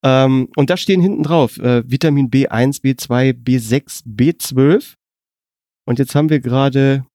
[0.04, 4.94] Ähm, und da stehen hinten drauf äh, Vitamin B1, B2, B6, B12.
[5.86, 7.06] Und jetzt haben wir gerade,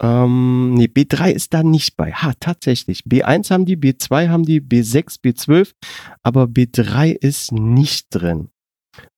[0.00, 2.12] ähm, nee, B3 ist da nicht bei.
[2.12, 3.04] Ha, tatsächlich.
[3.04, 5.72] B1 haben die, B2 haben die, B6, B12,
[6.22, 8.50] aber B3 ist nicht drin.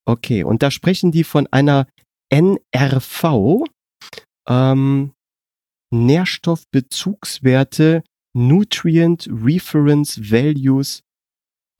[0.04, 1.86] Okay, und da sprechen die von einer
[2.30, 3.64] NRV,
[4.48, 5.12] ähm,
[5.90, 8.02] Nährstoffbezugswerte,
[8.36, 11.02] Nutrient Reference Values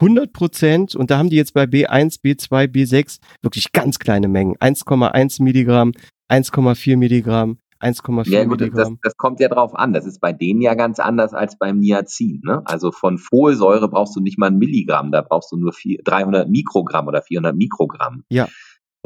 [0.01, 4.55] 100 Prozent und da haben die jetzt bei B1, B2, B6 wirklich ganz kleine Mengen.
[4.57, 5.95] 1,1 Milligramm,
[6.31, 8.99] 1,4 Milligramm, 1,4 ja, gut, Milligramm.
[9.03, 9.93] Das, das, kommt ja drauf an.
[9.93, 12.41] Das ist bei denen ja ganz anders als beim Niacin.
[12.45, 12.63] Ne?
[12.65, 16.49] Also von Folsäure brauchst du nicht mal ein Milligramm, da brauchst du nur vier, 300
[16.49, 18.25] Mikrogramm oder 400 Mikrogramm.
[18.29, 18.49] Ja.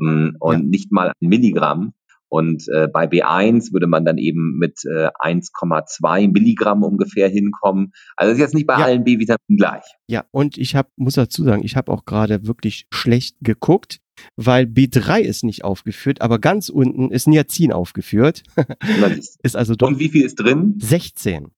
[0.01, 0.63] Ähm, und ja.
[0.63, 1.95] nicht mal ein Milligramm.
[2.31, 7.93] Und äh, bei B1 würde man dann eben mit äh, 1,2 Milligramm ungefähr hinkommen.
[8.17, 8.85] Also ist jetzt nicht bei ja.
[8.85, 9.85] allen B-Vitaminen gleich.
[10.09, 14.01] Ja, und ich habe, muss dazu sagen, ich habe auch gerade wirklich schlecht geguckt,
[14.37, 18.43] weil B3 ist nicht aufgeführt, aber ganz unten ist Niacin aufgeführt.
[19.43, 20.75] ist also doch und wie viel ist drin?
[20.79, 21.49] 16.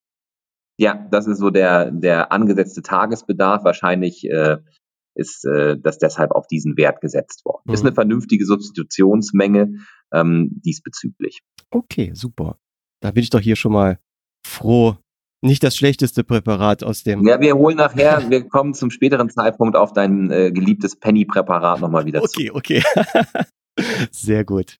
[0.78, 3.64] Ja, das ist so der, der angesetzte Tagesbedarf.
[3.64, 4.58] Wahrscheinlich äh,
[5.14, 7.62] ist äh, das deshalb auf diesen Wert gesetzt worden.
[7.66, 7.74] Mhm.
[7.74, 9.74] Ist eine vernünftige Substitutionsmenge
[10.12, 11.40] ähm, diesbezüglich.
[11.70, 12.58] Okay, super.
[13.00, 13.98] Da bin ich doch hier schon mal
[14.46, 14.96] froh.
[15.42, 17.26] Nicht das schlechteste Präparat aus dem.
[17.26, 22.04] Ja, wir holen nachher, wir kommen zum späteren Zeitpunkt auf dein äh, geliebtes Penny-Präparat nochmal
[22.04, 22.54] wieder okay, zu.
[22.54, 23.22] Okay, okay.
[24.10, 24.76] Sehr gut.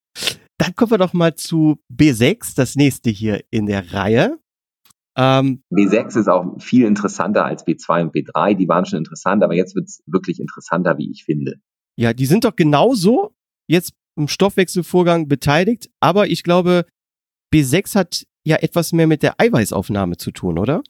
[0.58, 4.38] Dann kommen wir doch mal zu B6, das nächste hier in der Reihe.
[5.16, 8.54] Ähm, B6 ist auch viel interessanter als B2 und B3.
[8.54, 11.54] Die waren schon interessant, aber jetzt wird es wirklich interessanter, wie ich finde.
[11.96, 13.34] Ja, die sind doch genauso
[13.66, 16.84] jetzt im Stoffwechselvorgang beteiligt, aber ich glaube,
[17.52, 20.82] B6 hat ja etwas mehr mit der Eiweißaufnahme zu tun, oder?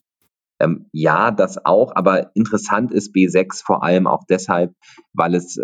[0.61, 4.75] Ähm, ja, das auch, aber interessant ist B6 vor allem auch deshalb,
[5.15, 5.59] weil es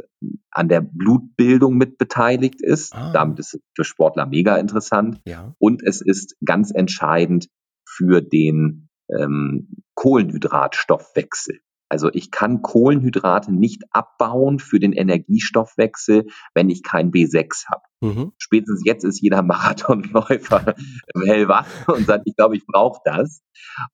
[0.50, 2.94] an der Blutbildung mit beteiligt ist.
[2.94, 3.12] Ah.
[3.12, 5.20] Damit ist es für Sportler mega interessant.
[5.26, 5.54] Ja.
[5.58, 7.48] Und es ist ganz entscheidend
[7.86, 11.60] für den ähm, Kohlenhydratstoffwechsel.
[11.88, 17.82] Also ich kann Kohlenhydrate nicht abbauen für den Energiestoffwechsel, wenn ich kein B6 habe.
[18.00, 18.32] Mhm.
[18.38, 20.74] Spätestens jetzt ist jeder Marathonläufer
[21.26, 23.42] hellwach und sagt, ich glaube, ich brauche das.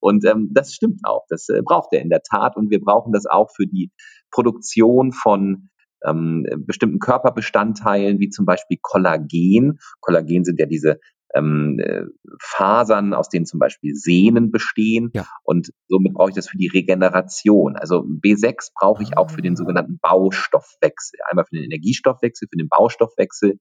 [0.01, 1.25] Und ähm, das stimmt auch.
[1.29, 2.57] Das äh, braucht er in der Tat.
[2.57, 3.91] Und wir brauchen das auch für die
[4.31, 5.69] Produktion von
[6.05, 9.79] ähm, bestimmten Körperbestandteilen, wie zum Beispiel Kollagen.
[10.01, 10.99] Kollagen sind ja diese
[11.35, 12.05] ähm, äh,
[12.41, 15.11] Fasern, aus denen zum Beispiel Sehnen bestehen.
[15.15, 15.27] Ja.
[15.43, 17.77] Und somit brauche ich das für die Regeneration.
[17.77, 19.57] Also B6 brauche ich auch für den ah.
[19.57, 21.19] sogenannten Baustoffwechsel.
[21.31, 23.59] Einmal für den Energiestoffwechsel, für den Baustoffwechsel.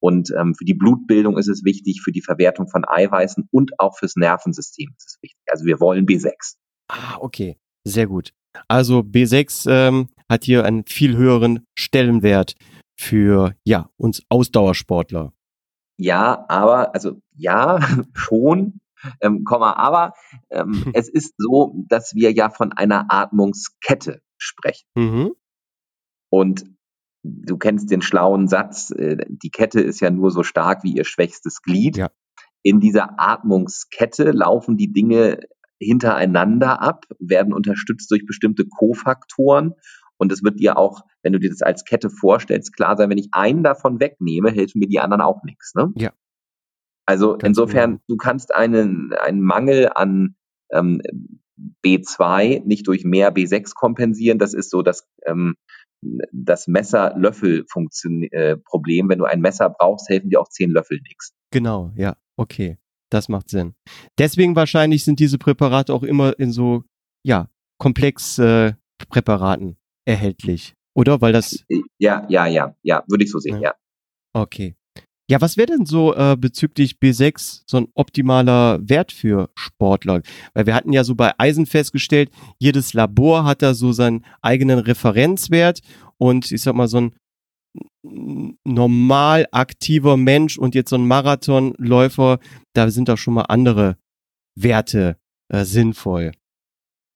[0.00, 3.96] Und ähm, für die Blutbildung ist es wichtig, für die Verwertung von Eiweißen und auch
[3.98, 5.42] fürs Nervensystem ist es wichtig.
[5.50, 6.56] Also wir wollen B6.
[6.88, 7.56] Ah, okay.
[7.84, 8.32] Sehr gut.
[8.68, 12.54] Also B6 ähm, hat hier einen viel höheren Stellenwert
[12.98, 15.32] für ja, uns Ausdauersportler.
[15.96, 17.80] Ja, aber, also ja,
[18.14, 18.80] schon,
[19.20, 20.14] ähm, Komma, aber
[20.50, 24.86] ähm, es ist so, dass wir ja von einer Atmungskette sprechen.
[24.94, 25.32] Mhm.
[26.30, 26.64] Und
[27.22, 31.04] du kennst den schlauen Satz, äh, die Kette ist ja nur so stark wie ihr
[31.04, 31.96] schwächstes Glied.
[31.96, 32.10] Ja.
[32.62, 35.40] In dieser Atmungskette laufen die Dinge
[35.78, 39.74] hintereinander ab, werden unterstützt durch bestimmte Kofaktoren
[40.22, 43.18] und es wird dir auch, wenn du dir das als Kette vorstellst, klar sein, wenn
[43.18, 45.74] ich einen davon wegnehme, helfen mir die anderen auch nichts.
[45.74, 45.92] Ne?
[45.96, 46.12] Ja.
[47.06, 48.02] Also Ganz insofern, genau.
[48.06, 50.36] du kannst einen, einen Mangel an
[50.70, 51.02] ähm,
[51.84, 54.38] B2 nicht durch mehr B6 kompensieren.
[54.38, 55.56] Das ist so das, ähm,
[56.30, 58.30] das Messer-Löffel-Problem.
[58.30, 61.32] Äh, Wenn du ein Messer brauchst, helfen dir auch zehn Löffel nichts.
[61.50, 62.78] Genau, ja, okay.
[63.10, 63.74] Das macht Sinn.
[64.18, 66.84] Deswegen wahrscheinlich sind diese Präparate auch immer in so,
[67.24, 68.74] ja, komplex äh,
[69.08, 70.74] Präparaten erhältlich.
[70.94, 71.20] Oder?
[71.20, 71.64] Weil das.
[71.98, 73.70] Ja, ja, ja, ja, würde ich so sehen, ja.
[73.70, 73.74] ja.
[74.34, 74.74] Okay.
[75.30, 80.20] Ja, was wäre denn so äh, bezüglich B6 so ein optimaler Wert für Sportler?
[80.52, 84.78] Weil wir hatten ja so bei Eisen festgestellt, jedes Labor hat da so seinen eigenen
[84.78, 85.80] Referenzwert
[86.18, 87.14] und ich sag mal so ein
[88.02, 92.38] normal aktiver Mensch und jetzt so ein Marathonläufer,
[92.74, 93.96] da sind doch schon mal andere
[94.54, 95.16] Werte
[95.48, 96.32] äh, sinnvoll.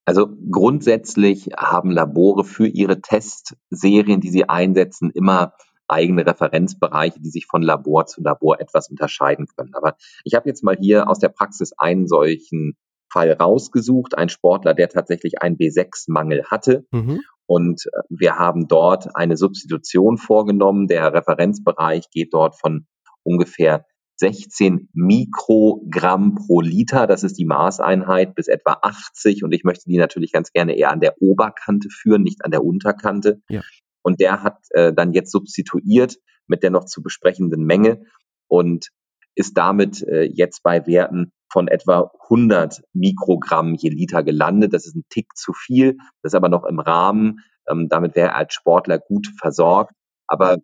[0.06, 5.52] Also grundsätzlich haben Labore für ihre Testserien, die sie einsetzen, immer
[5.88, 9.74] eigene Referenzbereiche, die sich von Labor zu Labor etwas unterscheiden können.
[9.74, 12.76] Aber ich habe jetzt mal hier aus der Praxis einen solchen
[13.12, 16.86] Fall rausgesucht, ein Sportler, der tatsächlich einen B6-Mangel hatte.
[16.92, 17.20] Mhm.
[17.46, 20.86] Und äh, wir haben dort eine Substitution vorgenommen.
[20.86, 22.86] Der Referenzbereich geht dort von
[23.22, 29.44] ungefähr 16 Mikrogramm pro Liter, das ist die Maßeinheit, bis etwa 80.
[29.44, 32.64] Und ich möchte die natürlich ganz gerne eher an der Oberkante führen, nicht an der
[32.64, 33.42] Unterkante.
[33.48, 33.60] Ja.
[34.02, 38.04] Und der hat äh, dann jetzt substituiert mit der noch zu besprechenden Menge
[38.48, 38.88] und
[39.34, 44.72] ist damit äh, jetzt bei Werten von etwa 100 Mikrogramm je Liter gelandet.
[44.72, 47.40] Das ist ein Tick zu viel, das ist aber noch im Rahmen.
[47.68, 49.92] Ähm, damit wäre er als Sportler gut versorgt.
[50.26, 50.58] Aber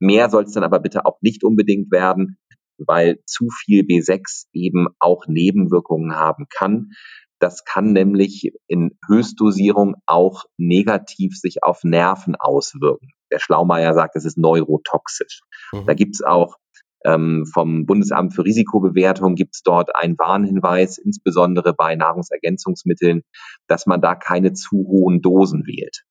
[0.00, 2.38] mehr soll es dann aber bitte auch nicht unbedingt werden
[2.78, 6.90] weil zu viel B6 eben auch Nebenwirkungen haben kann.
[7.38, 13.10] Das kann nämlich in Höchstdosierung auch negativ sich auf Nerven auswirken.
[13.30, 15.40] Der Schlaumeier sagt, es ist neurotoxisch.
[15.72, 15.86] Mhm.
[15.86, 16.56] Da gibt's auch
[17.04, 23.22] ähm, vom Bundesamt für Risikobewertung gibt's dort einen Warnhinweis, insbesondere bei Nahrungsergänzungsmitteln,
[23.68, 26.04] dass man da keine zu hohen Dosen wählt.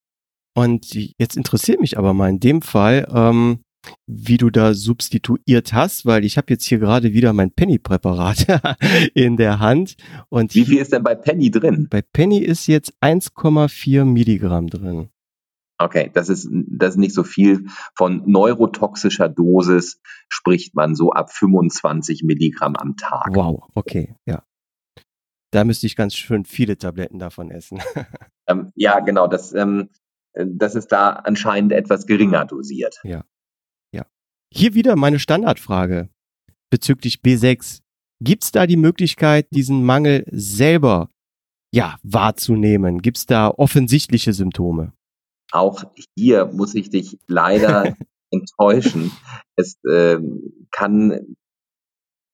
[0.56, 3.64] Und jetzt interessiert mich aber mal in dem Fall, ähm,
[4.08, 8.48] wie du da substituiert hast, weil ich habe jetzt hier gerade wieder mein Penny-Präparat
[9.13, 9.95] in der Hand.
[10.30, 11.88] Und wie viel ist denn bei Penny drin?
[11.89, 15.10] Bei Penny ist jetzt 1,4 Milligramm drin.
[15.78, 17.65] Okay, das ist, das ist nicht so viel.
[17.95, 23.28] Von neurotoxischer Dosis spricht man so ab 25 Milligramm am Tag.
[23.34, 24.43] Wow, okay, ja.
[25.52, 27.82] Da müsste ich ganz schön viele Tabletten davon essen.
[28.48, 29.89] ähm, ja, genau, das, ähm,
[30.34, 33.00] das ist da anscheinend etwas geringer dosiert.
[33.04, 33.26] Ja.
[34.58, 36.08] Hier wieder meine Standardfrage
[36.70, 37.82] bezüglich B6.
[38.22, 41.10] Gibt es da die Möglichkeit, diesen Mangel selber
[41.74, 43.02] ja, wahrzunehmen?
[43.02, 44.94] Gibt es da offensichtliche Symptome?
[45.52, 45.84] Auch
[46.18, 47.98] hier muss ich dich leider
[48.32, 49.12] enttäuschen.
[49.58, 50.20] Es äh,
[50.72, 51.36] kann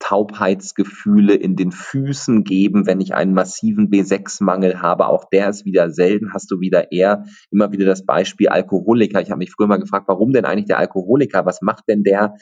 [0.01, 5.07] Taubheitsgefühle in den Füßen geben, wenn ich einen massiven B6-Mangel habe.
[5.07, 6.33] Auch der ist wieder selten.
[6.33, 9.21] Hast du wieder eher immer wieder das Beispiel Alkoholiker.
[9.21, 11.45] Ich habe mich früher mal gefragt, warum denn eigentlich der Alkoholiker?
[11.45, 12.33] Was macht denn der,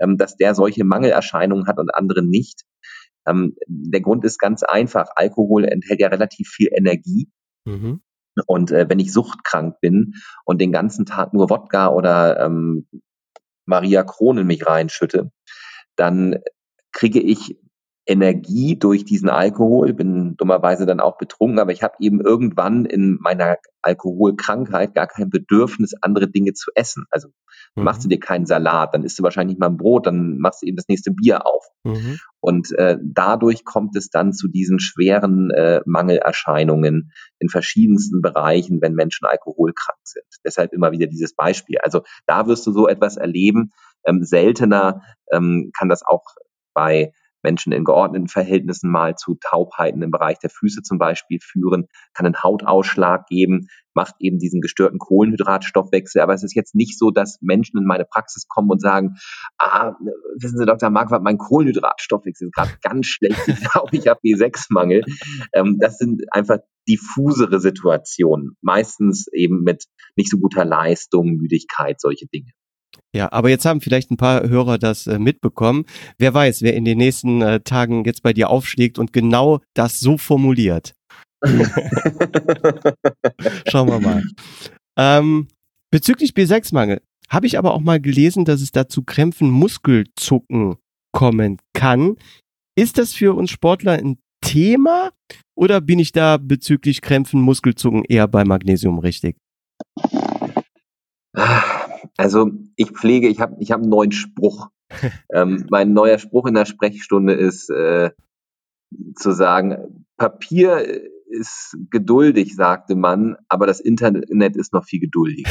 [0.00, 2.62] ähm, dass der solche Mangelerscheinungen hat und andere nicht?
[3.26, 5.10] Ähm, der Grund ist ganz einfach.
[5.14, 7.28] Alkohol enthält ja relativ viel Energie.
[7.64, 8.00] Mhm.
[8.46, 10.14] Und äh, wenn ich suchtkrank bin
[10.46, 12.88] und den ganzen Tag nur Wodka oder ähm,
[13.66, 15.30] Maria Kron in mich reinschütte,
[15.96, 16.38] dann
[16.92, 17.56] kriege ich
[18.04, 23.18] Energie durch diesen Alkohol, bin dummerweise dann auch betrunken, aber ich habe eben irgendwann in
[23.20, 27.04] meiner Alkoholkrankheit gar kein Bedürfnis, andere Dinge zu essen.
[27.10, 27.28] Also
[27.76, 27.84] mhm.
[27.84, 30.66] machst du dir keinen Salat, dann isst du wahrscheinlich mal ein Brot, dann machst du
[30.66, 31.64] eben das nächste Bier auf.
[31.84, 32.18] Mhm.
[32.40, 38.94] Und äh, dadurch kommt es dann zu diesen schweren äh, Mangelerscheinungen in verschiedensten Bereichen, wenn
[38.94, 40.26] Menschen alkoholkrank sind.
[40.44, 41.78] Deshalb immer wieder dieses Beispiel.
[41.78, 43.70] Also da wirst du so etwas erleben.
[44.04, 46.24] Ähm, seltener ähm, kann das auch
[46.74, 51.88] bei Menschen in geordneten Verhältnissen mal zu Taubheiten im Bereich der Füße zum Beispiel führen,
[52.14, 56.22] kann einen Hautausschlag geben, macht eben diesen gestörten Kohlenhydratstoffwechsel.
[56.22, 59.16] Aber es ist jetzt nicht so, dass Menschen in meine Praxis kommen und sagen,
[59.58, 59.94] ah,
[60.36, 60.90] wissen Sie, Dr.
[60.90, 63.40] Marquardt, mein Kohlenhydratstoffwechsel ist gerade ganz schlecht.
[63.46, 65.04] Ich glaube, ich habe B6-Mangel.
[65.52, 66.58] Ähm, das sind einfach
[66.88, 68.56] diffusere Situationen.
[68.60, 69.84] Meistens eben mit
[70.16, 72.50] nicht so guter Leistung, Müdigkeit, solche Dinge.
[73.14, 75.84] Ja, aber jetzt haben vielleicht ein paar Hörer das äh, mitbekommen.
[76.18, 80.00] Wer weiß, wer in den nächsten äh, Tagen jetzt bei dir aufschlägt und genau das
[80.00, 80.94] so formuliert.
[83.68, 84.22] Schauen wir mal.
[84.96, 85.48] Ähm,
[85.90, 90.76] bezüglich B6-Mangel habe ich aber auch mal gelesen, dass es dazu Krämpfen, Muskelzucken
[91.12, 92.16] kommen kann.
[92.76, 95.10] Ist das für uns Sportler ein Thema
[95.54, 99.36] oder bin ich da bezüglich Krämpfen, Muskelzucken eher bei Magnesium richtig?
[102.16, 104.68] Also ich pflege, ich habe ich hab einen neuen Spruch.
[105.32, 108.10] ähm, mein neuer Spruch in der Sprechstunde ist äh,
[109.16, 110.84] zu sagen, Papier
[111.26, 115.50] ist geduldig, sagte man, aber das Internet ist noch viel geduldiger.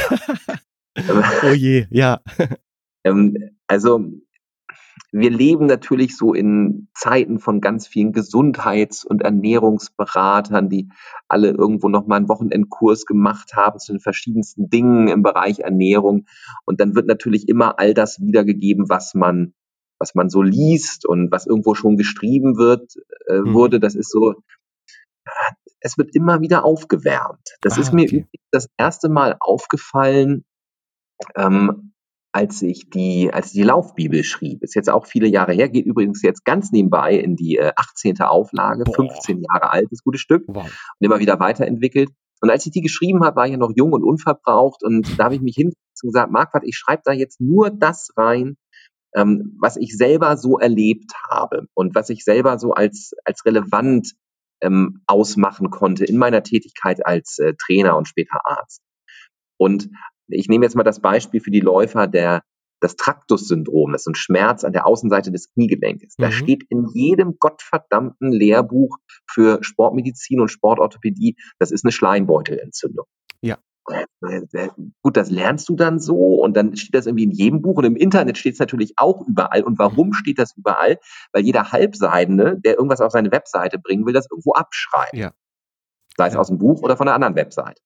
[1.42, 2.20] oh je, ja.
[3.04, 3.36] Ähm,
[3.66, 4.12] also
[5.12, 10.88] wir leben natürlich so in Zeiten von ganz vielen Gesundheits- und Ernährungsberatern, die
[11.28, 16.26] alle irgendwo noch mal einen Wochenendkurs gemacht haben zu den verschiedensten Dingen im Bereich Ernährung.
[16.64, 19.52] Und dann wird natürlich immer all das wiedergegeben, was man,
[19.98, 22.94] was man so liest und was irgendwo schon geschrieben wird,
[23.26, 23.52] äh, mhm.
[23.52, 23.80] wurde.
[23.80, 24.34] Das ist so,
[25.80, 27.56] es wird immer wieder aufgewärmt.
[27.60, 28.26] Das ah, ist mir okay.
[28.50, 30.44] das erste Mal aufgefallen,
[31.36, 31.91] ähm,
[32.32, 34.62] als ich die, als ich die Laufbibel schrieb.
[34.62, 38.20] Ist jetzt auch viele Jahre her, geht übrigens jetzt ganz nebenbei in die äh, 18.
[38.22, 38.94] Auflage, Boah.
[38.94, 40.64] 15 Jahre alt, das gute Stück, wow.
[40.64, 42.10] und immer wieder weiterentwickelt.
[42.40, 45.24] Und als ich die geschrieben habe, war ich ja noch jung und unverbraucht und da
[45.24, 48.56] habe ich mich hin und gesagt, Marquardt, ich schreibe da jetzt nur das rein,
[49.14, 54.14] ähm, was ich selber so erlebt habe und was ich selber so als, als relevant
[54.62, 58.80] ähm, ausmachen konnte in meiner Tätigkeit als äh, Trainer und später Arzt.
[59.58, 59.90] Und
[60.32, 62.42] ich nehme jetzt mal das Beispiel für die Läufer der
[62.82, 66.16] das Traktus-Syndrom, das ist ein Schmerz an der Außenseite des Kniegelenkes.
[66.18, 66.22] Mhm.
[66.22, 68.98] Da steht in jedem gottverdammten Lehrbuch
[69.30, 73.06] für Sportmedizin und Sportorthopädie, das ist eine Schleimbeutelentzündung.
[73.40, 73.58] Ja.
[75.02, 77.84] Gut, das lernst du dann so und dann steht das irgendwie in jedem Buch und
[77.84, 79.62] im Internet steht es natürlich auch überall.
[79.62, 80.12] Und warum mhm.
[80.14, 80.98] steht das überall?
[81.32, 85.16] Weil jeder Halbseidene, der irgendwas auf seine Webseite bringen will, das irgendwo abschreibt.
[85.16, 85.32] Ja.
[86.16, 86.40] Sei es ja.
[86.40, 87.80] aus dem Buch oder von einer anderen Webseite.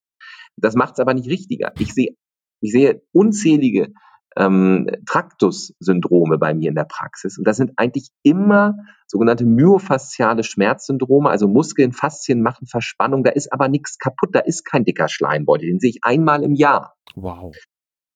[0.56, 1.72] Das macht es aber nicht richtiger.
[1.78, 2.16] Ich sehe
[2.60, 3.92] ich sehe unzählige
[4.36, 7.38] ähm, Traktus-Syndrome bei mir in der Praxis.
[7.38, 13.24] Und das sind eigentlich immer sogenannte myofasziale Schmerzsyndrome, also Muskeln, Faszien machen Verspannung.
[13.24, 15.68] Da ist aber nichts kaputt, da ist kein dicker Schleimbeutel.
[15.68, 16.94] Den sehe ich einmal im Jahr.
[17.14, 17.56] Wow.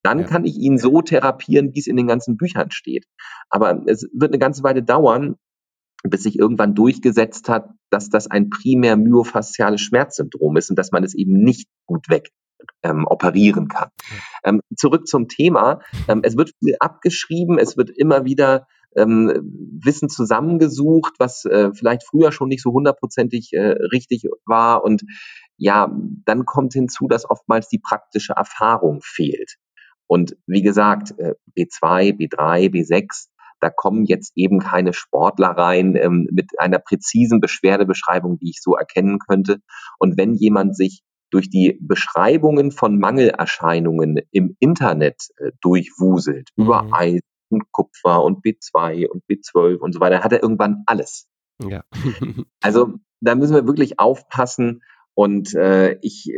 [0.03, 0.25] Dann ja.
[0.25, 3.05] kann ich ihn so therapieren, wie es in den ganzen Büchern steht.
[3.49, 5.35] Aber es wird eine ganze Weile dauern,
[6.03, 11.03] bis sich irgendwann durchgesetzt hat, dass das ein primär myofasziales Schmerzsyndrom ist und dass man
[11.03, 12.29] es eben nicht gut weg
[12.83, 13.89] ähm, operieren kann.
[14.43, 15.81] Ähm, zurück zum Thema.
[16.07, 22.03] Ähm, es wird viel abgeschrieben, es wird immer wieder ähm, Wissen zusammengesucht, was äh, vielleicht
[22.03, 24.83] früher schon nicht so hundertprozentig äh, richtig war.
[24.83, 25.03] Und
[25.57, 25.91] ja,
[26.25, 29.57] dann kommt hinzu, dass oftmals die praktische Erfahrung fehlt.
[30.07, 33.27] Und wie gesagt, äh, B2, B3, B6,
[33.61, 38.75] da kommen jetzt eben keine Sportler rein ähm, mit einer präzisen Beschwerdebeschreibung, die ich so
[38.75, 39.59] erkennen könnte.
[39.99, 46.65] Und wenn jemand sich durch die Beschreibungen von Mangelerscheinungen im Internet äh, durchwuselt, mhm.
[46.65, 51.27] über Eisen und Kupfer und B2 und B12 und so weiter, hat er irgendwann alles.
[51.63, 51.83] Ja.
[52.61, 56.31] also da müssen wir wirklich aufpassen und äh, ich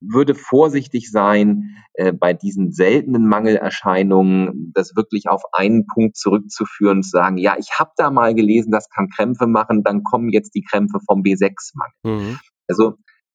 [0.00, 7.02] würde vorsichtig sein, äh, bei diesen seltenen Mangelerscheinungen das wirklich auf einen Punkt zurückzuführen und
[7.02, 10.54] zu sagen, ja, ich habe da mal gelesen, das kann Krämpfe machen, dann kommen jetzt
[10.54, 12.20] die Krämpfe vom B6-Mangel.
[12.20, 12.38] Mhm.
[12.68, 12.94] Also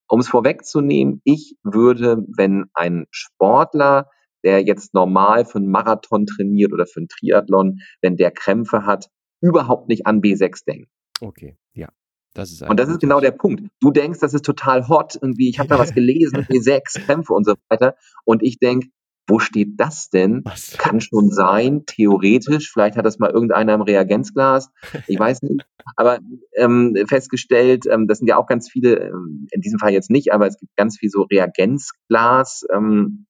[0.10, 4.10] um es vorwegzunehmen, ich würde, wenn ein Sportler,
[4.44, 9.08] der jetzt normal für einen Marathon trainiert oder für einen Triathlon, wenn der Krämpfe hat,
[9.42, 10.90] überhaupt nicht an B6 denken.
[11.22, 11.90] Okay, ja.
[12.34, 13.64] Das ist und das ist genau der Punkt.
[13.82, 17.46] Du denkst, das ist total hot, irgendwie, ich habe da was gelesen, B6, Krämpfe und
[17.46, 17.96] so weiter.
[18.24, 18.90] Und ich denke,
[19.30, 20.42] wo steht das denn?
[20.44, 20.78] Was?
[20.78, 22.72] Kann schon sein, theoretisch.
[22.72, 24.70] Vielleicht hat das mal irgendeiner im Reagenzglas.
[25.08, 25.66] Ich weiß nicht.
[25.96, 26.20] Aber
[26.56, 30.34] ähm, festgestellt, ähm, das sind ja auch ganz viele, ähm, in diesem Fall jetzt nicht,
[30.34, 32.66] aber es gibt ganz viel so Reagenzglas.
[32.74, 33.26] Ähm,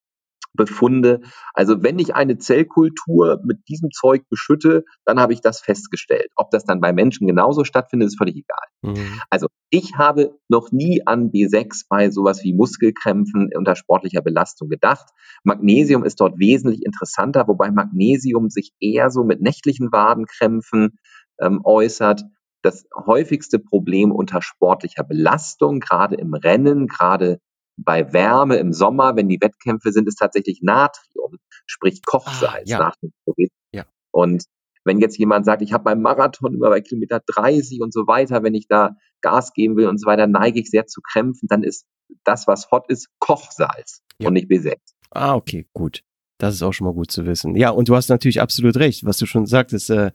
[0.54, 1.22] Befunde.
[1.54, 6.32] Also wenn ich eine Zellkultur mit diesem Zeug beschütte, dann habe ich das festgestellt.
[6.36, 8.68] Ob das dann bei Menschen genauso stattfindet, ist völlig egal.
[8.82, 9.22] Mhm.
[9.30, 15.10] Also ich habe noch nie an B6 bei sowas wie Muskelkrämpfen unter sportlicher Belastung gedacht.
[15.44, 20.98] Magnesium ist dort wesentlich interessanter, wobei Magnesium sich eher so mit nächtlichen Wadenkrämpfen
[21.40, 22.24] ähm, äußert.
[22.62, 27.40] Das häufigste Problem unter sportlicher Belastung, gerade im Rennen, gerade
[27.84, 32.92] bei Wärme im Sommer, wenn die Wettkämpfe sind, ist tatsächlich Natrium, sprich Kochsalz, ah,
[33.26, 33.44] ja.
[33.72, 33.86] Ja.
[34.12, 34.44] Und
[34.86, 38.44] wenn jetzt jemand sagt, ich habe beim Marathon immer bei Kilometer 30 und so weiter,
[38.44, 41.64] wenn ich da Gas geben will und so weiter, neige ich sehr zu Krämpfen, dann
[41.64, 41.86] ist
[42.24, 44.28] das, was hot ist, Kochsalz ja.
[44.28, 44.78] und nicht B6.
[45.12, 46.02] Ah, okay, gut.
[46.40, 47.56] Das ist auch schon mal gut zu wissen.
[47.56, 49.90] Ja, und du hast natürlich absolut recht, was du schon sagtest.
[49.90, 50.12] Äh,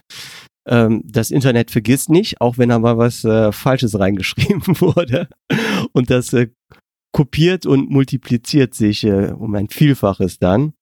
[0.67, 5.29] ähm, das Internet vergisst nicht, auch wenn da mal was äh, Falsches reingeschrieben wurde.
[5.93, 6.49] Und das äh,
[7.15, 10.75] kopiert und multipliziert sich äh, um ein Vielfaches dann.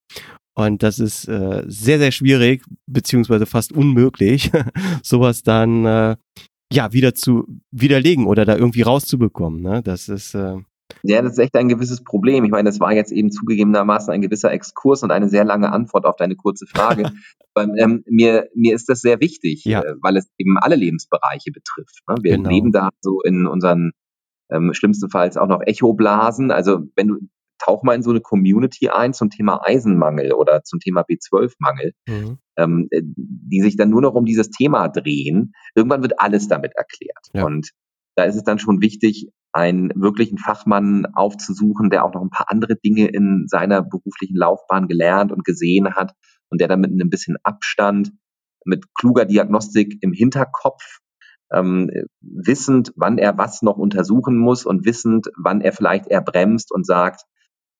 [0.54, 4.50] Und das ist äh, sehr, sehr schwierig, beziehungsweise fast unmöglich,
[5.02, 6.16] sowas dann äh,
[6.72, 9.60] ja wieder zu widerlegen oder da irgendwie rauszubekommen.
[9.60, 9.82] Ne?
[9.82, 10.56] Das ist äh,
[11.02, 12.44] ja, das ist echt ein gewisses Problem.
[12.44, 16.04] Ich meine, das war jetzt eben zugegebenermaßen ein gewisser Exkurs und eine sehr lange Antwort
[16.04, 17.12] auf deine kurze Frage.
[17.54, 19.82] Aber, ähm, mir, mir ist das sehr wichtig, ja.
[19.82, 22.00] äh, weil es eben alle Lebensbereiche betrifft.
[22.08, 22.16] Ne?
[22.22, 22.50] Wir genau.
[22.50, 23.92] leben da so in unseren
[24.52, 26.50] ähm, schlimmstenfalls auch noch Echoblasen.
[26.50, 27.16] Also wenn du
[27.58, 32.38] tauche mal in so eine Community ein zum Thema Eisenmangel oder zum Thema B12-Mangel, mhm.
[32.56, 35.52] ähm, die sich dann nur noch um dieses Thema drehen.
[35.74, 37.28] Irgendwann wird alles damit erklärt.
[37.32, 37.44] Ja.
[37.44, 37.70] Und
[38.16, 42.50] da ist es dann schon wichtig, einen wirklichen Fachmann aufzusuchen, der auch noch ein paar
[42.50, 46.12] andere Dinge in seiner beruflichen Laufbahn gelernt und gesehen hat
[46.48, 48.12] und der dann mit einem bisschen Abstand,
[48.64, 51.00] mit kluger Diagnostik im Hinterkopf,
[51.52, 51.90] ähm,
[52.20, 56.86] wissend, wann er was noch untersuchen muss und wissend, wann er vielleicht eher bremst und
[56.86, 57.22] sagt,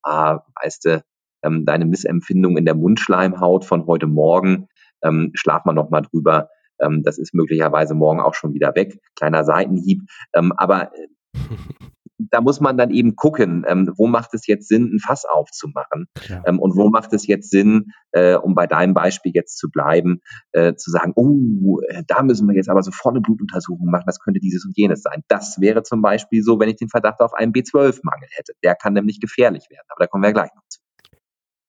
[0.02, 1.04] ah, weißt du,
[1.42, 4.68] ähm, deine Missempfindung in der Mundschleimhaut von heute Morgen,
[5.02, 6.48] ähm, schlaf mal noch mal drüber.
[6.80, 8.98] Ähm, das ist möglicherweise morgen auch schon wieder weg.
[9.16, 10.02] Kleiner Seitenhieb.
[10.34, 11.08] Ähm, aber äh,
[12.30, 16.06] da muss man dann eben gucken, ähm, wo macht es jetzt Sinn, ein Fass aufzumachen
[16.28, 16.42] ja.
[16.46, 20.20] ähm, und wo macht es jetzt Sinn, äh, um bei deinem Beispiel jetzt zu bleiben,
[20.52, 24.20] äh, zu sagen, oh, äh, da müssen wir jetzt aber sofort eine Blutuntersuchung machen, das
[24.20, 25.22] könnte dieses und jenes sein.
[25.28, 28.52] Das wäre zum Beispiel so, wenn ich den Verdacht auf einen B12-Mangel hätte.
[28.62, 30.80] Der kann nämlich gefährlich werden, aber da kommen wir gleich noch zu.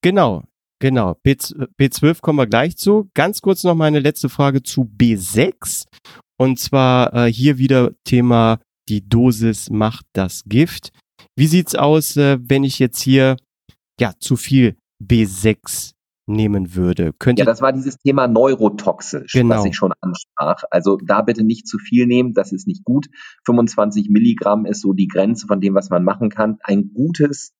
[0.02, 0.44] Genau,
[0.84, 3.10] Genau, B, B12 kommen wir gleich zu.
[3.14, 5.86] Ganz kurz noch meine letzte Frage zu B6.
[6.38, 8.60] Und zwar äh, hier wieder Thema
[8.90, 10.90] die Dosis macht das Gift.
[11.36, 13.38] Wie sieht's aus, äh, wenn ich jetzt hier
[14.00, 15.94] ja zu viel B6
[16.28, 17.14] nehmen würde?
[17.18, 19.56] Könnte ja, das war dieses Thema neurotoxisch, genau.
[19.56, 20.64] was ich schon ansprach.
[20.70, 23.08] Also da bitte nicht zu viel nehmen, das ist nicht gut.
[23.46, 26.58] 25 Milligramm ist so die Grenze von dem, was man machen kann.
[26.64, 27.54] Ein gutes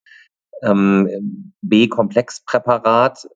[0.62, 3.26] ähm, B-Komplexpräparat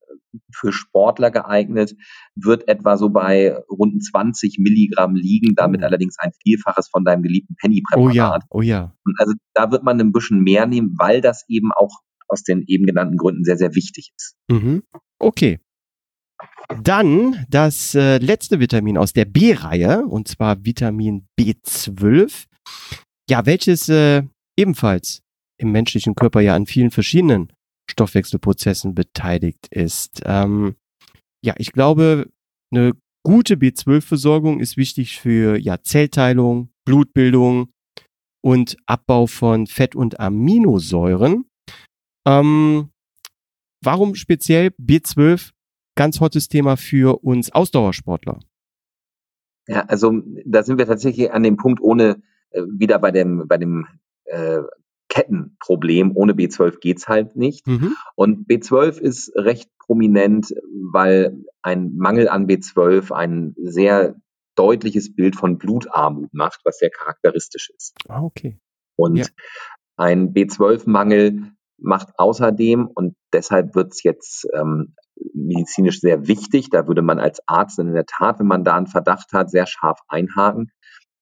[0.53, 1.95] für Sportler geeignet,
[2.35, 5.85] wird etwa so bei rund 20 Milligramm liegen, damit oh.
[5.85, 8.45] allerdings ein Vielfaches von deinem geliebten Penny-Präparat.
[8.51, 8.95] Oh ja, oh ja.
[9.05, 12.63] Und also da wird man ein bisschen mehr nehmen, weil das eben auch aus den
[12.67, 14.37] eben genannten Gründen sehr, sehr wichtig ist.
[14.51, 14.83] Mhm.
[15.19, 15.61] Okay.
[16.83, 22.47] Dann das äh, letzte Vitamin aus der B-Reihe, und zwar Vitamin B12.
[23.29, 24.23] Ja, welches äh,
[24.57, 25.23] ebenfalls
[25.59, 27.53] im menschlichen Körper ja an vielen verschiedenen
[27.91, 30.23] Stoffwechselprozessen beteiligt ist.
[30.25, 30.77] Ähm,
[31.43, 32.31] ja, ich glaube,
[32.71, 32.93] eine
[33.25, 37.71] gute B12-Versorgung ist wichtig für ja, Zellteilung, Blutbildung
[38.43, 41.45] und Abbau von Fett- und Aminosäuren.
[42.27, 42.91] Ähm,
[43.83, 45.51] warum speziell B12?
[45.97, 48.39] Ganz hottes Thema für uns Ausdauersportler.
[49.67, 53.59] Ja, also da sind wir tatsächlich an dem Punkt, ohne äh, wieder bei dem, bei
[53.59, 53.87] dem
[54.25, 54.61] äh,
[55.09, 56.13] Kettenproblem.
[56.15, 57.67] Ohne B12 geht's halt nicht.
[57.67, 57.95] Mhm.
[58.15, 60.55] Und B12 ist recht prominent,
[60.93, 64.17] weil ein Mangel an B12 ein sehr
[64.55, 67.95] deutliches Bild von Blutarmut macht, was sehr charakteristisch ist.
[68.09, 68.59] Ah, okay.
[68.97, 69.27] Und ja.
[69.97, 74.97] ein B12-Mangel macht außerdem, und deshalb wird's jetzt ähm,
[75.33, 78.89] medizinisch sehr wichtig, da würde man als Arzt in der Tat, wenn man da einen
[78.89, 80.73] Verdacht hat, sehr scharf einhaken.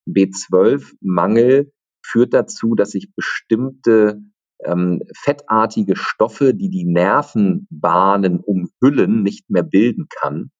[0.08, 1.72] B12-Mangel
[2.06, 4.20] führt dazu, dass sich bestimmte
[4.64, 10.50] ähm, fettartige Stoffe, die die Nervenbahnen umhüllen, nicht mehr bilden kann.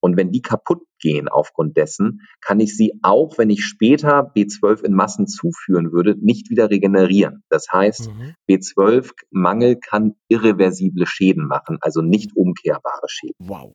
[0.00, 4.84] Und wenn die kaputt gehen aufgrund dessen, kann ich sie auch, wenn ich später B12
[4.84, 7.42] in Massen zuführen würde, nicht wieder regenerieren.
[7.48, 8.34] Das heißt, mhm.
[8.48, 13.48] B12-Mangel kann irreversible Schäden machen, also nicht umkehrbare Schäden.
[13.48, 13.72] Wow.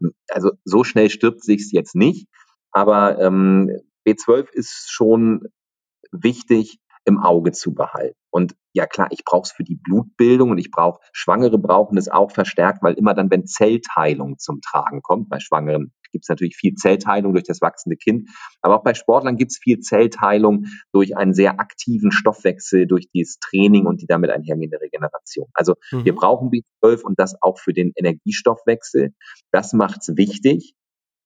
[0.00, 2.28] Ähm, also so schnell stirbt sich's jetzt nicht,
[2.70, 3.70] aber ähm,
[4.06, 5.48] B12 ist schon
[6.22, 8.16] wichtig im Auge zu behalten.
[8.30, 12.08] Und ja klar, ich brauche es für die Blutbildung und ich brauche, Schwangere brauchen es
[12.08, 16.56] auch verstärkt, weil immer dann, wenn Zellteilung zum Tragen kommt, bei Schwangeren gibt es natürlich
[16.56, 18.30] viel Zellteilung durch das wachsende Kind,
[18.62, 23.38] aber auch bei Sportlern gibt es viel Zellteilung durch einen sehr aktiven Stoffwechsel, durch dieses
[23.38, 25.48] Training und die damit einhergehende Regeneration.
[25.52, 26.04] Also mhm.
[26.04, 29.12] wir brauchen B12 und das auch für den Energiestoffwechsel.
[29.50, 30.74] Das macht es wichtig.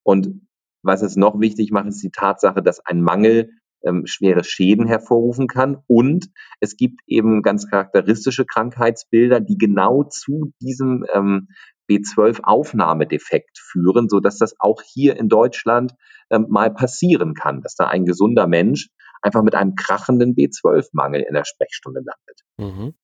[0.02, 0.40] Und
[0.82, 3.50] was es noch wichtig macht, ist die Tatsache, dass ein Mangel
[3.84, 5.78] ähm, schwere Schäden hervorrufen kann.
[5.86, 6.26] Und
[6.60, 11.48] es gibt eben ganz charakteristische Krankheitsbilder, die genau zu diesem ähm,
[11.90, 15.94] B12-Aufnahmedefekt führen, so dass das auch hier in Deutschland
[16.30, 18.88] ähm, mal passieren kann, dass da ein gesunder Mensch
[19.22, 22.40] einfach mit einem krachenden B12-Mangel in der Sprechstunde landet.
[22.58, 22.94] Mhm.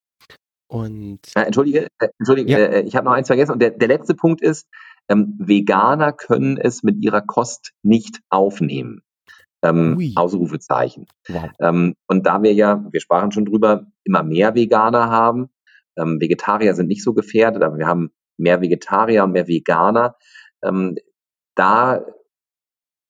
[0.66, 2.58] Und äh, entschuldige, äh, entschuldige, ja.
[2.58, 3.52] äh, ich habe noch eins vergessen.
[3.52, 4.66] Und der, der letzte Punkt ist,
[5.08, 9.03] ähm, Veganer können es mit ihrer Kost nicht aufnehmen
[9.64, 11.06] ähm, Ausrufezeichen.
[11.28, 11.50] Wow.
[11.60, 15.48] Ähm, und da wir ja, wir sprachen schon drüber, immer mehr Veganer haben,
[15.96, 20.16] ähm, Vegetarier sind nicht so gefährdet, aber wir haben mehr Vegetarier und mehr Veganer,
[20.62, 20.96] ähm,
[21.54, 22.04] da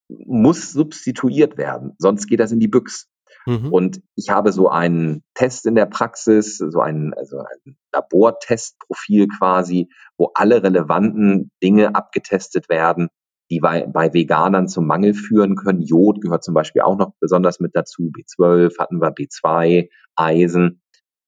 [0.09, 3.09] muss substituiert werden, sonst geht das in die Büchs.
[3.47, 3.73] Mhm.
[3.73, 9.89] Und ich habe so einen Test in der Praxis, so ein, also ein Labortestprofil quasi,
[10.17, 13.09] wo alle relevanten Dinge abgetestet werden
[13.51, 15.83] die bei, bei Veganern zum Mangel führen können.
[15.83, 18.11] Jod gehört zum Beispiel auch noch besonders mit dazu.
[18.11, 20.81] B12 hatten wir, B2, Eisen.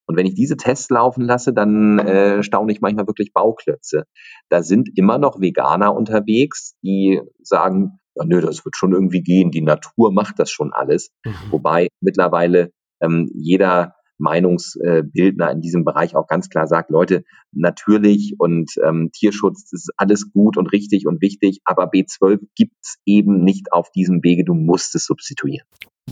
[0.07, 4.05] Und wenn ich diese Tests laufen lasse, dann äh, staune ich manchmal wirklich Bauklötze.
[4.49, 9.51] Da sind immer noch Veganer unterwegs, die sagen, ja, nö, das wird schon irgendwie gehen,
[9.51, 11.11] die Natur macht das schon alles.
[11.25, 11.51] Mhm.
[11.51, 18.71] Wobei mittlerweile ähm, jeder Meinungsbildner in diesem Bereich auch ganz klar sagt, Leute, natürlich und
[18.85, 23.91] ähm, Tierschutz ist alles gut und richtig und wichtig, aber B12 gibt's eben nicht auf
[23.91, 25.67] diesem Wege, du musst es substituieren.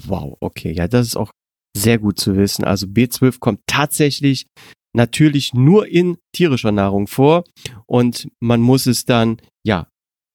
[0.05, 1.31] Wow, okay, ja, das ist auch
[1.75, 2.63] sehr gut zu wissen.
[2.63, 4.47] Also B12 kommt tatsächlich
[4.93, 7.43] natürlich nur in tierischer Nahrung vor
[7.85, 9.87] und man muss es dann ja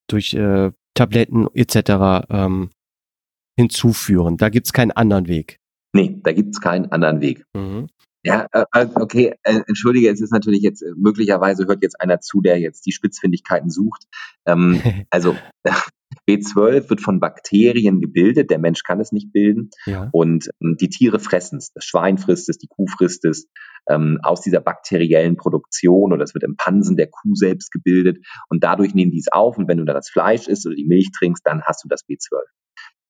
[0.09, 2.27] durch äh, Tabletten etc.
[2.29, 2.71] Ähm,
[3.57, 4.37] hinzuführen.
[4.37, 5.60] Da gibt's keinen anderen Weg.
[5.93, 7.45] Nee, da gibt's keinen anderen Weg.
[7.55, 7.89] Mhm.
[8.23, 12.43] Ja, äh, äh okay, äh, entschuldige, es ist natürlich jetzt, möglicherweise hört jetzt einer zu,
[12.43, 14.05] der jetzt die Spitzfindigkeiten sucht.
[14.47, 14.81] Ähm,
[15.11, 15.37] also
[16.29, 20.09] B12 wird von Bakterien gebildet, der Mensch kann es nicht bilden ja.
[20.13, 21.73] und ähm, die Tiere fressen es.
[21.73, 23.49] Das Schwein frisst es, die Kuh frisst es
[23.89, 28.19] ähm, aus dieser bakteriellen Produktion oder es wird im Pansen der Kuh selbst gebildet
[28.49, 30.87] und dadurch nehmen die es auf und wenn du dann das Fleisch isst oder die
[30.87, 32.39] Milch trinkst, dann hast du das B12.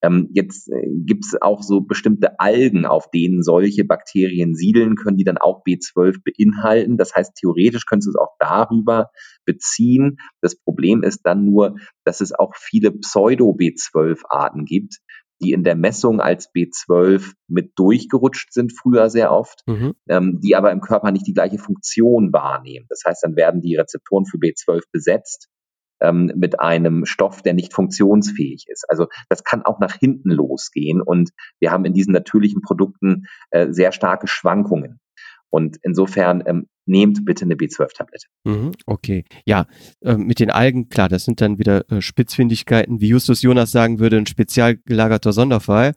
[0.03, 5.17] Ähm, jetzt äh, gibt es auch so bestimmte Algen, auf denen solche Bakterien siedeln können,
[5.17, 6.97] die dann auch B12 beinhalten.
[6.97, 9.11] Das heißt, theoretisch könntest du es auch darüber
[9.45, 10.17] beziehen.
[10.41, 14.99] Das Problem ist dann nur, dass es auch viele Pseudo-B12-Arten gibt,
[15.43, 19.95] die in der Messung als B12 mit durchgerutscht sind, früher sehr oft, mhm.
[20.09, 22.87] ähm, die aber im Körper nicht die gleiche Funktion wahrnehmen.
[22.89, 25.49] Das heißt, dann werden die Rezeptoren für B12 besetzt
[26.01, 28.85] ähm, mit einem Stoff, der nicht funktionsfähig ist.
[28.89, 31.31] Also das kann auch nach hinten losgehen und
[31.61, 35.01] wir haben in diesen natürlichen Produkten äh, sehr starke Schwankungen.
[35.51, 38.27] Und insofern ähm, nehmt bitte eine B12-Tablette.
[38.45, 39.67] Mhm, okay, ja,
[40.01, 43.99] äh, mit den Algen, klar, das sind dann wieder äh, Spitzfindigkeiten, wie Justus Jonas sagen
[43.99, 45.95] würde, ein spezial gelagerter Sonderfall.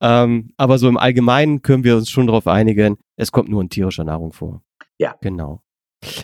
[0.00, 3.70] Ähm, aber so im Allgemeinen können wir uns schon darauf einigen, es kommt nur in
[3.70, 4.62] tierischer Nahrung vor.
[4.98, 5.16] Ja.
[5.22, 5.62] Genau.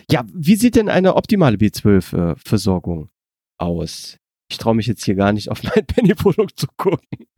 [0.09, 3.09] Ja, wie sieht denn eine optimale B12-Versorgung
[3.57, 4.17] aus.
[4.49, 7.07] Ich traue mich jetzt hier gar nicht auf mein Penny-Produkt zu gucken.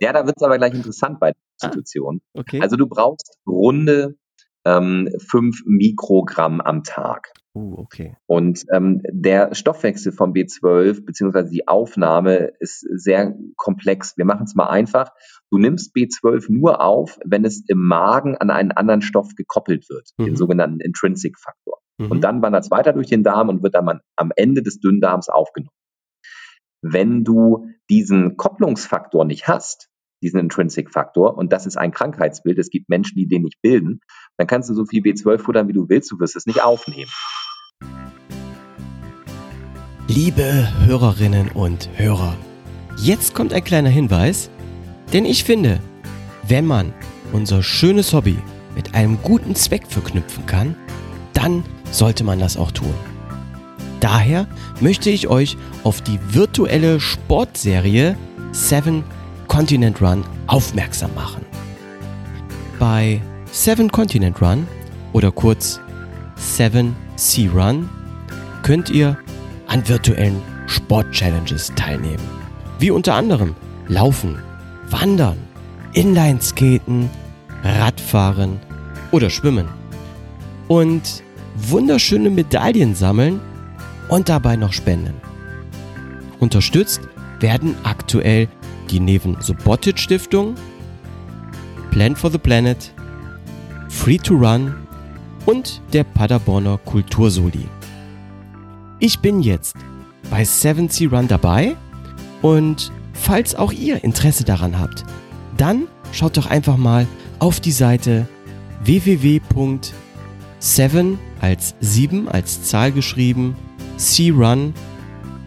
[0.00, 2.20] ja, da wird es aber gleich interessant bei der Institution.
[2.34, 2.60] Ah, okay.
[2.60, 4.16] Also du brauchst runde
[4.64, 7.32] ähm, 5 Mikrogramm am Tag.
[7.54, 8.16] Uh, okay.
[8.26, 14.16] Und ähm, der Stoffwechsel vom B12 beziehungsweise die Aufnahme ist sehr komplex.
[14.16, 15.10] Wir machen es mal einfach.
[15.50, 20.10] Du nimmst B12 nur auf, wenn es im Magen an einen anderen Stoff gekoppelt wird,
[20.18, 20.26] mhm.
[20.26, 21.77] den sogenannten Intrinsic-Faktor.
[21.98, 22.10] Mhm.
[22.10, 25.28] Und dann wandert es weiter durch den Darm und wird dann am Ende des Dünndarms
[25.28, 25.74] aufgenommen.
[26.80, 29.88] Wenn du diesen Kopplungsfaktor nicht hast,
[30.22, 34.00] diesen Intrinsic-Faktor, und das ist ein Krankheitsbild, es gibt Menschen, die den nicht bilden,
[34.36, 37.10] dann kannst du so viel B12 futtern, wie du willst, du wirst es nicht aufnehmen.
[40.06, 42.36] Liebe Hörerinnen und Hörer,
[42.96, 44.50] jetzt kommt ein kleiner Hinweis,
[45.12, 45.80] denn ich finde,
[46.46, 46.94] wenn man
[47.32, 48.38] unser schönes Hobby
[48.74, 50.76] mit einem guten Zweck verknüpfen kann,
[51.34, 52.94] dann sollte man das auch tun.
[54.00, 54.46] Daher
[54.80, 58.16] möchte ich euch auf die virtuelle Sportserie
[58.52, 59.02] 7
[59.48, 61.44] Continent Run aufmerksam machen.
[62.78, 63.20] Bei
[63.50, 64.66] 7 Continent Run
[65.12, 65.80] oder kurz
[66.36, 67.88] 7 Sea Run
[68.62, 69.16] könnt ihr
[69.66, 72.22] an virtuellen Sport-Challenges teilnehmen.
[72.78, 73.54] Wie unter anderem
[73.88, 74.38] Laufen,
[74.90, 75.38] Wandern,
[75.92, 77.10] Inlineskaten,
[77.64, 78.60] Radfahren
[79.10, 79.66] oder Schwimmen.
[80.68, 81.22] Und
[81.66, 83.40] wunderschöne Medaillen sammeln
[84.08, 85.14] und dabei noch spenden.
[86.40, 87.00] Unterstützt
[87.40, 88.48] werden aktuell
[88.90, 90.54] die Neven Subotic Stiftung,
[91.90, 92.92] Plan for the Planet,
[93.88, 94.74] Free to Run
[95.46, 97.66] und der Paderborner Kultursoli.
[98.98, 99.76] Ich bin jetzt
[100.30, 101.76] bei 7C Run dabei
[102.42, 105.04] und falls auch ihr Interesse daran habt,
[105.56, 107.06] dann schaut doch einfach mal
[107.38, 108.28] auf die Seite
[108.84, 110.07] www.7
[111.40, 113.56] als 7 als Zahl geschrieben,
[113.96, 114.74] C-Run,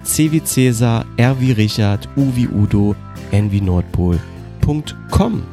[0.03, 2.95] C wie Cäsar, R wie Richard, U wie Udo,
[3.31, 5.43] N wie Nordpol.com.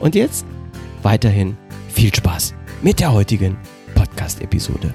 [0.00, 0.44] Und jetzt
[1.02, 1.56] weiterhin
[1.88, 3.56] viel Spaß mit der heutigen
[3.94, 4.92] Podcast-Episode.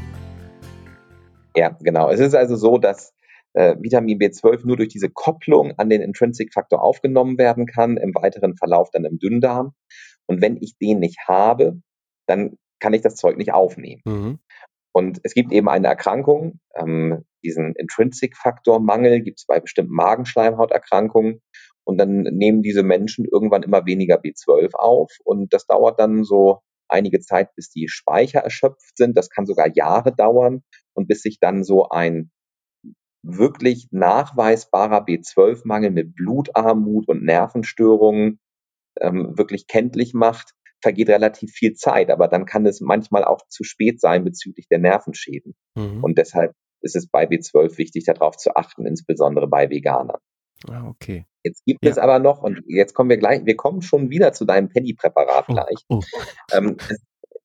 [1.56, 2.10] Ja, genau.
[2.10, 3.14] Es ist also so, dass
[3.54, 8.56] äh, Vitamin B12 nur durch diese Kopplung an den Intrinsic-Faktor aufgenommen werden kann, im weiteren
[8.56, 9.74] Verlauf dann im Dünndarm.
[10.28, 11.82] Und wenn ich den nicht habe,
[12.28, 14.02] dann kann ich das Zeug nicht aufnehmen.
[14.06, 14.40] Mhm.
[14.92, 21.42] Und es gibt eben eine Erkrankung, ähm, diesen Intrinsic-Faktor-Mangel gibt es bei bestimmten Magenschleimhauterkrankungen.
[21.84, 25.12] Und dann nehmen diese Menschen irgendwann immer weniger B12 auf.
[25.24, 26.60] Und das dauert dann so
[26.90, 29.16] einige Zeit, bis die Speicher erschöpft sind.
[29.16, 30.64] Das kann sogar Jahre dauern.
[30.94, 32.32] Und bis sich dann so ein
[33.24, 38.40] wirklich nachweisbarer B12-Mangel mit Blutarmut und Nervenstörungen
[39.00, 43.64] ähm, wirklich kenntlich macht, vergeht relativ viel Zeit, aber dann kann es manchmal auch zu
[43.64, 45.56] spät sein bezüglich der Nervenschäden.
[45.76, 46.04] Mhm.
[46.04, 50.20] Und deshalb ist es bei B12 wichtig, darauf zu achten, insbesondere bei Veganern.
[50.68, 51.26] Ah, okay.
[51.44, 51.92] Jetzt gibt ja.
[51.92, 55.46] es aber noch, und jetzt kommen wir gleich, wir kommen schon wieder zu deinem Penny-Präparat
[55.48, 55.86] oh, gleich.
[55.90, 56.02] Oh.
[56.54, 57.00] Ähm, es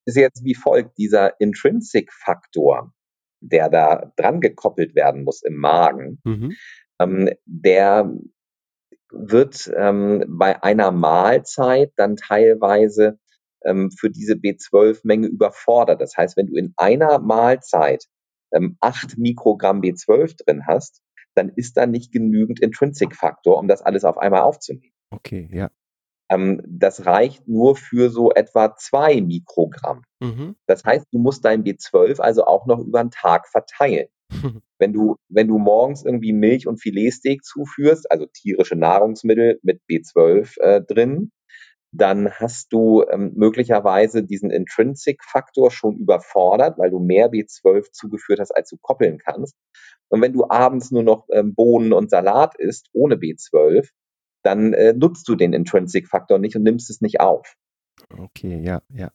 [0.05, 2.93] ist jetzt wie folgt, dieser Intrinsic-Faktor,
[3.41, 6.53] der da dran gekoppelt werden muss im Magen, mhm.
[7.01, 8.13] ähm, der
[9.11, 13.19] wird ähm, bei einer Mahlzeit dann teilweise
[13.65, 16.01] ähm, für diese B12-Menge überfordert.
[16.01, 18.05] Das heißt, wenn du in einer Mahlzeit
[18.53, 21.03] ähm, 8 Mikrogramm B12 drin hast,
[21.35, 24.93] dann ist da nicht genügend Intrinsic-Faktor, um das alles auf einmal aufzunehmen.
[25.11, 25.71] Okay, ja.
[26.31, 30.03] Ähm, das reicht nur für so etwa zwei Mikrogramm.
[30.21, 30.57] Mhm.
[30.67, 34.09] Das heißt, du musst dein B12 also auch noch über den Tag verteilen.
[34.79, 40.61] wenn du, wenn du morgens irgendwie Milch und Filetsteak zuführst, also tierische Nahrungsmittel mit B12
[40.61, 41.33] äh, drin,
[41.93, 48.51] dann hast du ähm, möglicherweise diesen Intrinsic-Faktor schon überfordert, weil du mehr B12 zugeführt hast,
[48.51, 49.55] als du koppeln kannst.
[50.09, 53.89] Und wenn du abends nur noch ähm, Bohnen und Salat isst, ohne B12,
[54.43, 57.55] dann äh, nutzt du den Intrinsic-Faktor nicht und nimmst es nicht auf.
[58.19, 59.13] Okay, ja, ja.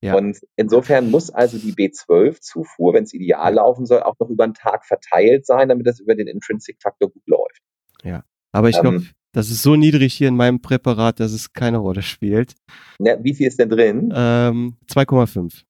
[0.00, 0.14] Ja.
[0.14, 4.54] Und insofern muss also die B12-Zufuhr, wenn es ideal laufen soll, auch noch über den
[4.54, 7.62] Tag verteilt sein, damit das über den Intrinsic-Faktor gut läuft.
[8.04, 11.52] Ja, aber ich ähm, glaube, das ist so niedrig hier in meinem Präparat, dass es
[11.52, 12.54] keine Rolle spielt.
[12.98, 14.12] Ja, wie viel ist denn drin?
[14.14, 15.64] Ähm, 2,5.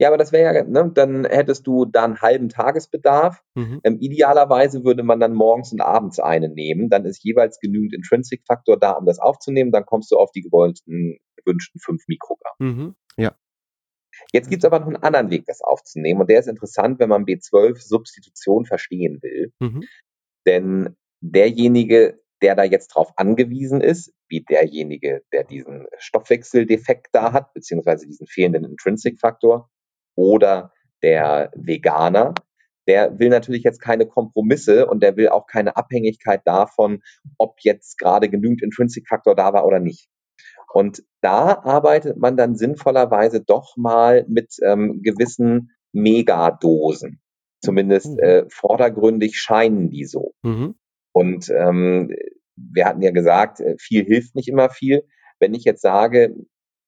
[0.00, 3.42] Ja, aber das wäre ja, ne, dann hättest du da einen halben Tagesbedarf.
[3.56, 3.80] Mhm.
[3.82, 6.88] Ähm, idealerweise würde man dann morgens und abends eine nehmen.
[6.88, 9.72] Dann ist jeweils genügend Intrinsic-Faktor da, um das aufzunehmen.
[9.72, 12.54] Dann kommst du auf die gewollten, gewünschten 5 Mikrogramm.
[12.60, 12.94] Mhm.
[13.16, 13.34] Ja.
[14.32, 16.20] Jetzt gibt es aber noch einen anderen Weg, das aufzunehmen.
[16.20, 19.52] Und der ist interessant, wenn man B12-Substitution verstehen will.
[19.58, 19.82] Mhm.
[20.46, 27.52] Denn derjenige, der da jetzt drauf angewiesen ist, wie derjenige, der diesen Stoffwechseldefekt da hat,
[27.54, 29.70] beziehungsweise diesen fehlenden Intrinsic-Faktor,
[30.14, 30.72] oder
[31.02, 32.34] der Veganer,
[32.88, 37.02] der will natürlich jetzt keine Kompromisse und der will auch keine Abhängigkeit davon,
[37.36, 40.08] ob jetzt gerade genügend Intrinsic-Faktor da war oder nicht.
[40.72, 47.20] Und da arbeitet man dann sinnvollerweise doch mal mit ähm, gewissen Megadosen.
[47.60, 48.18] Zumindest mhm.
[48.18, 50.34] äh, vordergründig scheinen die so.
[50.42, 50.74] Mhm.
[51.12, 52.10] Und ähm,
[52.72, 55.04] wir hatten ja gesagt, äh, viel hilft nicht immer viel.
[55.38, 56.34] Wenn ich jetzt sage,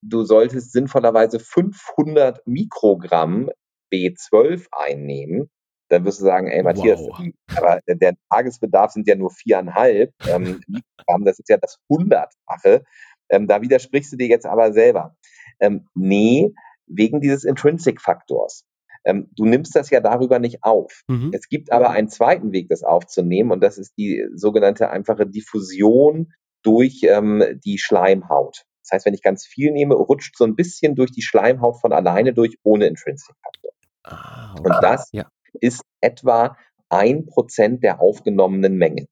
[0.02, 3.50] du solltest sinnvollerweise 500 Mikrogramm
[3.92, 5.50] B12 einnehmen,
[5.88, 7.20] dann wirst du sagen, ey Matthias, wow.
[7.56, 12.84] aber der Tagesbedarf sind ja nur viereinhalb ähm, Mikrogramm, das ist ja das Hundertfache.
[13.28, 15.16] Ähm, da widersprichst du dir jetzt aber selber.
[15.60, 16.52] Ähm, nee,
[16.86, 18.64] wegen dieses Intrinsic-Faktors.
[19.05, 21.03] Ähm, du nimmst das ja darüber nicht auf.
[21.09, 21.30] Mhm.
[21.32, 26.32] Es gibt aber einen zweiten Weg, das aufzunehmen, und das ist die sogenannte einfache Diffusion
[26.62, 28.64] durch ähm, die Schleimhaut.
[28.82, 31.92] Das heißt, wenn ich ganz viel nehme, rutscht so ein bisschen durch die Schleimhaut von
[31.92, 33.70] alleine durch, ohne Intrinsic-Faktor.
[34.03, 34.62] Ah, okay.
[34.64, 35.30] Und das ja.
[35.61, 36.57] ist etwa
[36.88, 39.07] ein Prozent der aufgenommenen Menge.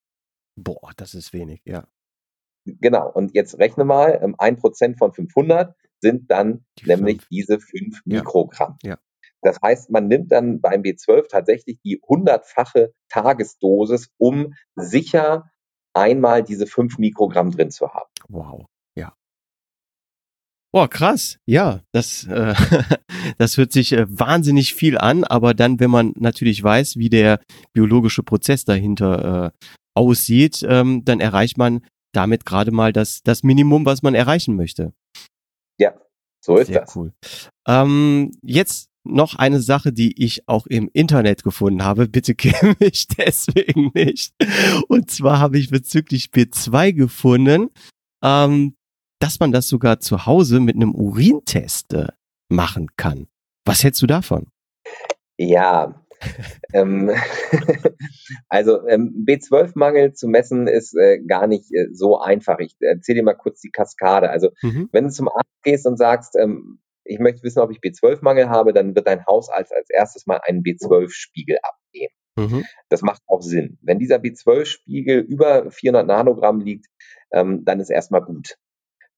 [0.57, 1.87] Boah, das ist wenig, ja.
[2.65, 3.11] Genau.
[3.11, 7.29] Und jetzt rechne mal, ähm, ein Prozent von 500 sind dann die nämlich fünf.
[7.29, 8.19] diese fünf ja.
[8.19, 8.77] Mikrogramm.
[8.83, 8.99] Ja.
[9.43, 15.51] Das heißt, man nimmt dann beim B12 tatsächlich die hundertfache Tagesdosis, um sicher
[15.95, 18.11] einmal diese fünf Mikrogramm drin zu haben.
[18.29, 18.67] Wow,
[18.97, 19.15] ja.
[20.73, 21.39] Boah, krass.
[21.47, 22.55] Ja, das, äh,
[23.39, 27.41] das hört sich äh, wahnsinnig viel an, aber dann, wenn man natürlich weiß, wie der
[27.73, 33.85] biologische Prozess dahinter äh, aussieht, ähm, dann erreicht man damit gerade mal das, das Minimum,
[33.87, 34.93] was man erreichen möchte.
[35.79, 35.95] Ja,
[36.41, 36.97] so ist Sehr das.
[36.97, 37.13] cool.
[37.67, 42.09] Ähm, jetzt noch eine Sache, die ich auch im Internet gefunden habe.
[42.09, 44.35] Bitte kenne mich deswegen nicht.
[44.89, 47.71] Und zwar habe ich bezüglich B2 gefunden,
[48.23, 48.75] ähm,
[49.21, 52.09] dass man das sogar zu Hause mit einem Urintest äh,
[52.49, 53.27] machen kann.
[53.65, 54.47] Was hältst du davon?
[55.37, 56.05] Ja,
[56.73, 57.11] ähm,
[58.49, 62.59] also ähm, B12-Mangel zu messen ist äh, gar nicht äh, so einfach.
[62.59, 64.31] Ich erzähle dir mal kurz die Kaskade.
[64.31, 64.89] Also mhm.
[64.93, 68.73] wenn du zum Arzt gehst und sagst, ähm, ich möchte wissen, ob ich B12-Mangel habe,
[68.73, 72.13] dann wird dein Hausarzt als erstes mal einen B12-Spiegel abnehmen.
[72.37, 72.65] Mhm.
[72.89, 73.79] Das macht auch Sinn.
[73.83, 76.87] Wenn dieser B12-Spiegel über 400 Nanogramm liegt,
[77.33, 78.57] ähm, dann ist erstmal gut.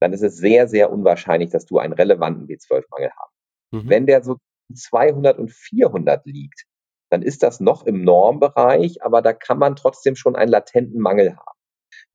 [0.00, 3.34] Dann ist es sehr, sehr unwahrscheinlich, dass du einen relevanten B12-Mangel hast.
[3.72, 3.90] Mhm.
[3.90, 4.36] Wenn der so
[4.74, 6.64] 200 und 400 liegt,
[7.10, 11.36] dann ist das noch im Normbereich, aber da kann man trotzdem schon einen latenten Mangel
[11.36, 11.58] haben.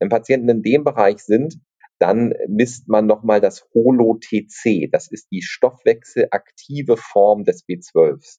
[0.00, 1.58] Wenn Patienten in dem Bereich sind,
[1.98, 4.90] dann misst man nochmal das Holo-TC.
[4.90, 8.38] Das ist die stoffwechselaktive Form des B12s.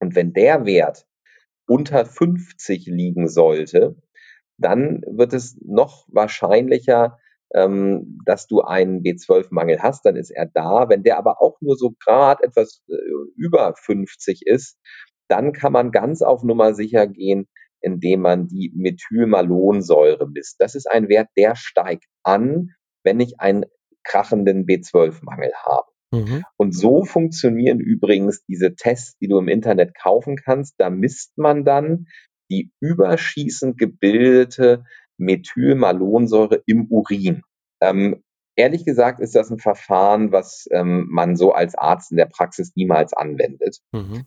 [0.00, 1.06] Und wenn der Wert
[1.66, 3.96] unter 50 liegen sollte,
[4.58, 7.18] dann wird es noch wahrscheinlicher,
[7.54, 10.88] ähm, dass du einen B12-Mangel hast, dann ist er da.
[10.88, 12.94] Wenn der aber auch nur so gerade etwas äh,
[13.36, 14.78] über 50 ist,
[15.28, 17.48] dann kann man ganz auf Nummer sicher gehen,
[17.80, 20.56] indem man die Methylmalonsäure misst.
[20.58, 22.70] Das ist ein Wert, der steigt an,
[23.04, 23.64] wenn ich einen
[24.04, 25.86] krachenden B12-Mangel habe.
[26.12, 26.42] Mhm.
[26.56, 30.74] Und so funktionieren übrigens diese Tests, die du im Internet kaufen kannst.
[30.78, 32.06] Da misst man dann
[32.50, 34.84] die überschießend gebildete
[35.18, 37.42] Methylmalonsäure im Urin.
[37.80, 38.22] Ähm,
[38.56, 42.72] ehrlich gesagt ist das ein Verfahren, was ähm, man so als Arzt in der Praxis
[42.74, 43.78] niemals anwendet.
[43.92, 44.24] Mhm.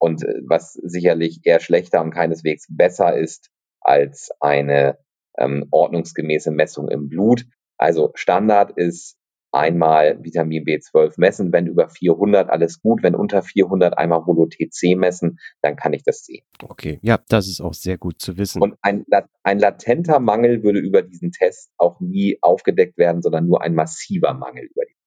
[0.00, 4.98] Und äh, was sicherlich eher schlechter und keineswegs besser ist als eine
[5.38, 7.44] ähm, ordnungsgemäße Messung im Blut.
[7.76, 9.16] Also Standard ist
[9.52, 15.38] einmal Vitamin B12 messen, wenn über 400 alles gut, wenn unter 400 einmal Holo-TC messen,
[15.60, 16.44] dann kann ich das sehen.
[16.62, 18.62] Okay, ja, das ist auch sehr gut zu wissen.
[18.62, 19.04] Und ein,
[19.42, 24.34] ein latenter Mangel würde über diesen Test auch nie aufgedeckt werden, sondern nur ein massiver
[24.34, 24.99] Mangel über die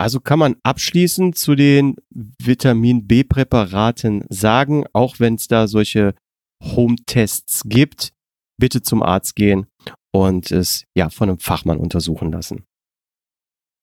[0.00, 6.14] also kann man abschließend zu den Vitamin B-Präparaten sagen, auch wenn es da solche
[6.62, 8.14] Home-Tests gibt,
[8.58, 9.66] bitte zum Arzt gehen
[10.10, 12.64] und es ja von einem Fachmann untersuchen lassen.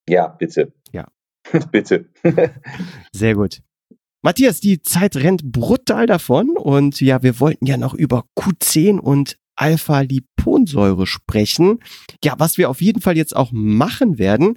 [0.10, 0.74] Ja, bitte.
[0.92, 1.08] Ja.
[1.72, 2.10] bitte.
[3.12, 3.62] Sehr gut.
[4.24, 9.38] Matthias, die Zeit rennt brutal davon und ja, wir wollten ja noch über Q10 und
[9.56, 11.80] Alpha-Liponsäure sprechen.
[12.24, 14.56] Ja, was wir auf jeden Fall jetzt auch machen werden.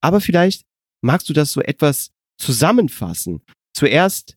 [0.00, 0.66] Aber vielleicht
[1.06, 3.42] magst du das so etwas zusammenfassen?
[3.74, 4.36] Zuerst,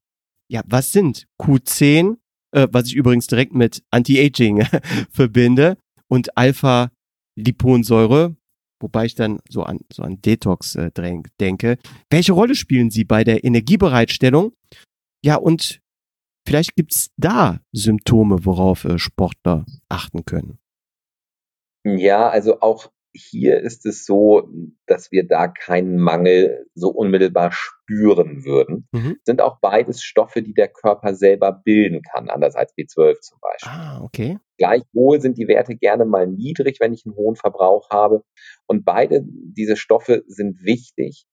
[0.50, 2.18] ja, was sind Q10,
[2.52, 4.66] äh, was ich übrigens direkt mit Anti-Aging
[5.12, 5.78] verbinde,
[6.10, 8.36] und Alpha-Liponsäure,
[8.82, 10.92] wobei ich dann so an, so an Detox äh,
[11.40, 11.78] denke.
[12.10, 14.54] Welche Rolle spielen sie bei der Energiebereitstellung?
[15.24, 15.82] Ja, und
[16.48, 20.60] vielleicht gibt's da Symptome, worauf äh, Sportler achten können.
[21.86, 24.50] Ja, also auch hier ist es so,
[24.86, 28.88] dass wir da keinen Mangel so unmittelbar spüren würden.
[28.92, 29.18] Mhm.
[29.24, 33.72] Sind auch beides Stoffe, die der Körper selber bilden kann, anders als B12 zum Beispiel.
[33.72, 34.38] Ah, okay.
[34.58, 38.24] Gleichwohl sind die Werte gerne mal niedrig, wenn ich einen hohen Verbrauch habe.
[38.68, 41.26] Und beide diese Stoffe sind wichtig,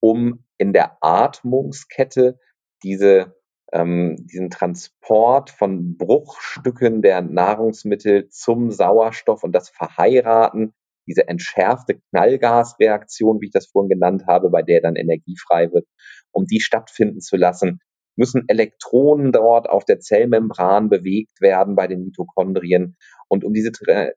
[0.00, 2.38] um in der Atmungskette
[2.82, 3.34] diese
[3.72, 10.72] ähm, diesen Transport von Bruchstücken der Nahrungsmittel zum Sauerstoff und das Verheiraten
[11.06, 15.86] diese entschärfte Knallgasreaktion, wie ich das vorhin genannt habe, bei der dann Energie frei wird,
[16.32, 17.80] um die stattfinden zu lassen,
[18.16, 22.96] müssen Elektronen dort auf der Zellmembran bewegt werden bei den Mitochondrien.
[23.28, 23.72] Und um diese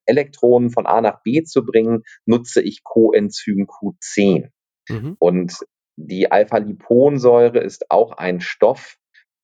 [0.06, 4.50] Elektronen von A nach B zu bringen, nutze ich Coenzym Q10.
[4.90, 5.16] Mhm.
[5.20, 5.58] Und
[5.96, 8.98] die Alpha-Liponsäure ist auch ein Stoff,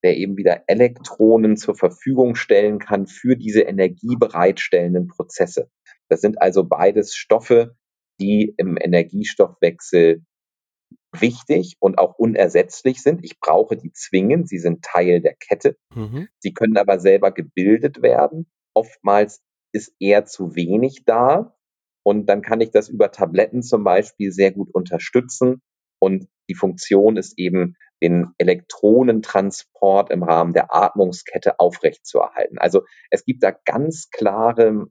[0.04, 5.70] der eben wieder Elektronen zur Verfügung stellen kann für diese energiebereitstellenden Prozesse.
[6.14, 7.76] Das sind also beides Stoffe,
[8.22, 10.24] die im Energiestoffwechsel
[11.12, 13.24] wichtig und auch unersetzlich sind.
[13.24, 15.76] Ich brauche die zwingend, sie sind Teil der Kette.
[15.96, 16.28] Mhm.
[16.38, 18.46] Sie können aber selber gebildet werden.
[18.76, 19.42] Oftmals
[19.72, 21.58] ist eher zu wenig da
[22.04, 25.64] und dann kann ich das über Tabletten zum Beispiel sehr gut unterstützen.
[25.98, 32.58] Und die Funktion ist eben, den Elektronentransport im Rahmen der Atmungskette aufrechtzuerhalten.
[32.58, 34.88] Also es gibt da ganz klare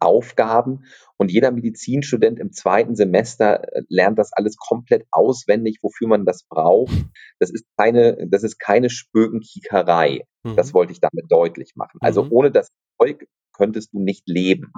[0.00, 0.84] Aufgaben
[1.16, 6.44] und jeder Medizinstudent im zweiten Semester äh, lernt das alles komplett auswendig, wofür man das
[6.44, 6.92] braucht.
[7.38, 10.20] Das ist keine, das ist keine Spökenkiekerei.
[10.44, 10.56] Mhm.
[10.56, 11.98] Das wollte ich damit deutlich machen.
[12.00, 12.32] Also mhm.
[12.32, 12.68] ohne das
[13.00, 14.72] Zeug könntest du nicht leben.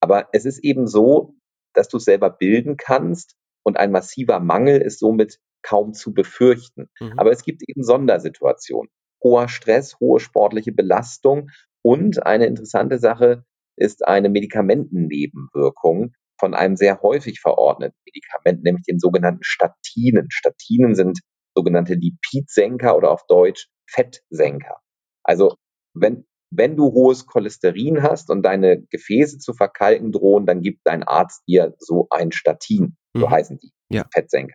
[0.00, 1.34] Aber es ist eben so,
[1.74, 6.88] dass du es selber bilden kannst und ein massiver Mangel ist somit kaum zu befürchten.
[7.00, 7.18] Mhm.
[7.18, 8.90] Aber es gibt eben Sondersituationen.
[9.22, 11.50] Hoher Stress, hohe sportliche Belastung
[11.82, 13.44] und eine interessante Sache,
[13.80, 20.28] ist eine Medikamentennebenwirkung von einem sehr häufig verordneten Medikament, nämlich den sogenannten Statinen.
[20.30, 21.20] Statinen sind
[21.54, 24.76] sogenannte Lipidsenker oder auf Deutsch Fettsenker.
[25.24, 25.56] Also
[25.94, 31.02] wenn, wenn du hohes Cholesterin hast und deine Gefäße zu verkalken drohen, dann gibt dein
[31.02, 32.96] Arzt dir so ein Statin.
[33.14, 33.30] So mhm.
[33.30, 33.72] heißen die.
[33.90, 34.04] Ja.
[34.12, 34.54] Fettsenker.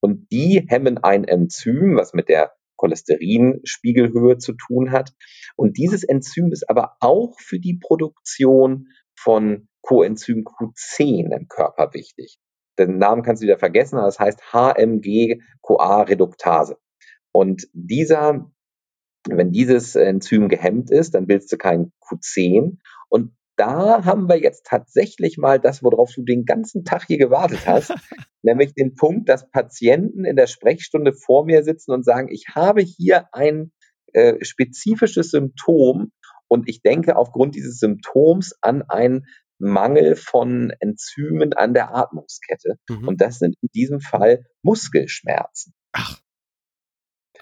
[0.00, 5.12] Und die hemmen ein Enzym, was mit der Cholesterinspiegelhöhe zu tun hat.
[5.54, 12.38] Und dieses Enzym ist aber auch für die Produktion von Coenzym Q10 im Körper wichtig.
[12.78, 16.78] Den Namen kannst du wieder vergessen, aber das heißt HMG-CoA-Reduktase.
[17.32, 18.50] Und dieser,
[19.28, 22.78] wenn dieses Enzym gehemmt ist, dann bildest du kein Q10
[23.10, 27.66] und da haben wir jetzt tatsächlich mal das, worauf du den ganzen Tag hier gewartet
[27.66, 27.92] hast,
[28.42, 32.80] nämlich den Punkt, dass Patienten in der Sprechstunde vor mir sitzen und sagen, ich habe
[32.80, 33.70] hier ein
[34.14, 36.10] äh, spezifisches Symptom
[36.48, 39.26] und ich denke aufgrund dieses Symptoms an ein
[39.58, 42.76] Mangel von Enzymen an der Atmungskette.
[42.88, 43.08] Mhm.
[43.08, 45.74] Und das sind in diesem Fall Muskelschmerzen.
[45.92, 46.18] Ach.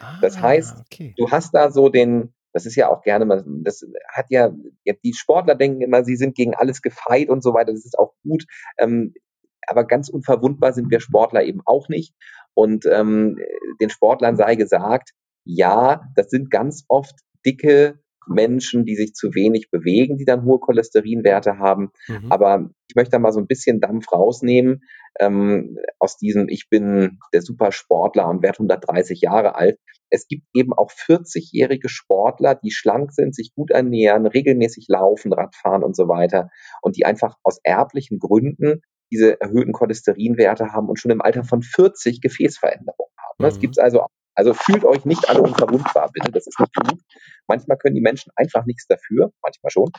[0.00, 1.14] Ah, das heißt, okay.
[1.16, 4.50] du hast da so den, das ist ja auch gerne mal, das hat ja,
[5.04, 7.72] die Sportler denken immer, sie sind gegen alles gefeit und so weiter.
[7.72, 8.46] Das ist auch gut.
[8.78, 9.14] Ähm,
[9.68, 12.14] aber ganz unverwundbar sind wir Sportler eben auch nicht.
[12.54, 13.38] Und ähm,
[13.80, 15.10] den Sportlern sei gesagt,
[15.44, 17.14] ja, das sind ganz oft
[17.46, 21.90] dicke Menschen, die sich zu wenig bewegen, die dann hohe Cholesterinwerte haben.
[22.06, 22.30] Mhm.
[22.30, 24.82] Aber ich möchte da mal so ein bisschen Dampf rausnehmen
[25.18, 29.78] ähm, aus diesem, ich bin der Supersportler und werde 130 Jahre alt.
[30.10, 35.82] Es gibt eben auch 40-jährige Sportler, die schlank sind, sich gut ernähren, regelmäßig laufen, Radfahren
[35.82, 36.48] und so weiter
[36.82, 41.62] und die einfach aus erblichen Gründen diese erhöhten Cholesterinwerte haben und schon im Alter von
[41.62, 43.36] 40 Gefäßveränderungen haben.
[43.38, 43.60] Das mhm.
[43.60, 44.08] gibt es also auch.
[44.38, 46.30] Also fühlt euch nicht alle unverwundbar, bitte.
[46.30, 47.00] Das ist nicht gut.
[47.48, 49.90] Manchmal können die Menschen einfach nichts dafür, manchmal schon.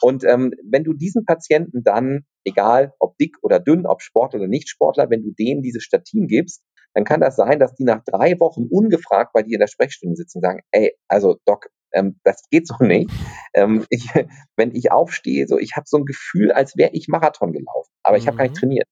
[0.00, 4.48] Und ähm, wenn du diesen Patienten dann, egal ob dick oder dünn, ob Sportler oder
[4.48, 6.62] nicht Sportler, wenn du denen diese Statin gibst,
[6.94, 10.16] dann kann das sein, dass die nach drei Wochen ungefragt bei dir in der Sprechstunde
[10.16, 13.10] sitzen und sagen, ey, also Doc, ähm, das geht so nicht.
[13.52, 14.08] Ähm, ich,
[14.56, 18.16] wenn ich aufstehe, so ich habe so ein Gefühl, als wäre ich Marathon gelaufen, aber
[18.16, 18.60] ich habe gar nicht mhm.
[18.60, 18.88] trainiert.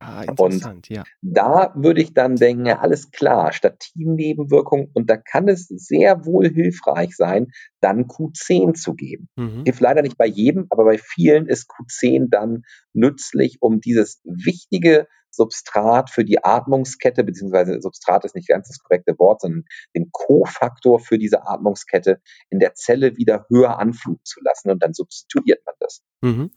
[0.00, 1.04] Ah, interessant, und ja.
[1.22, 6.48] Da würde ich dann denken, ja, alles klar, Statin-Nebenwirkung und da kann es sehr wohl
[6.48, 9.28] hilfreich sein, dann Q10 zu geben.
[9.36, 9.64] Mhm.
[9.64, 15.06] Hilft leider nicht bei jedem, aber bei vielen ist Q10 dann nützlich, um dieses wichtige
[15.30, 19.64] Substrat für die Atmungskette, beziehungsweise Substrat ist nicht ganz das korrekte Wort, sondern
[19.94, 22.20] den Kofaktor für diese Atmungskette
[22.50, 26.02] in der Zelle wieder höher anfluten zu lassen und dann substituiert man das.
[26.22, 26.50] Mhm.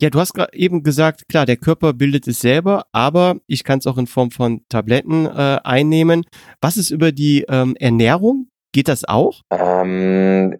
[0.00, 3.78] Ja, du hast gerade eben gesagt, klar, der Körper bildet es selber, aber ich kann
[3.78, 6.24] es auch in Form von Tabletten äh, einnehmen.
[6.60, 8.50] Was ist über die ähm, Ernährung?
[8.72, 9.40] Geht das auch?
[9.50, 10.58] Ähm,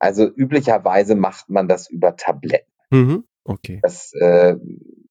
[0.00, 2.70] also üblicherweise macht man das über Tabletten.
[2.90, 3.24] Mhm.
[3.44, 3.78] Okay.
[3.82, 4.56] Das, äh,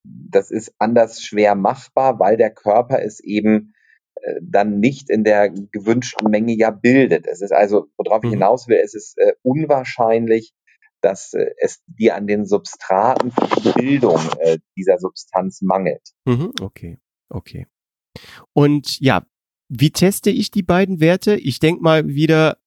[0.03, 3.73] das ist anders schwer machbar, weil der Körper es eben
[4.15, 7.25] äh, dann nicht in der gewünschten Menge ja bildet.
[7.25, 8.33] Es ist also, worauf ich mhm.
[8.33, 10.53] hinaus will, es ist äh, unwahrscheinlich,
[11.01, 16.13] dass äh, es dir an den Substraten für die Bildung äh, dieser Substanz mangelt.
[16.25, 16.97] Mhm, okay,
[17.29, 17.67] okay.
[18.53, 19.25] Und ja,
[19.69, 21.35] wie teste ich die beiden Werte?
[21.35, 22.57] Ich denke mal wieder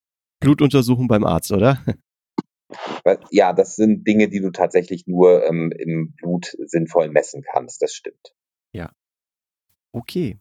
[0.41, 1.83] Blutuntersuchung beim Arzt, oder?
[3.31, 7.83] Ja, das sind Dinge, die du tatsächlich nur ähm, im Blut sinnvoll messen kannst.
[7.83, 8.35] Das stimmt.
[8.73, 8.93] Ja.
[9.93, 10.39] Okay.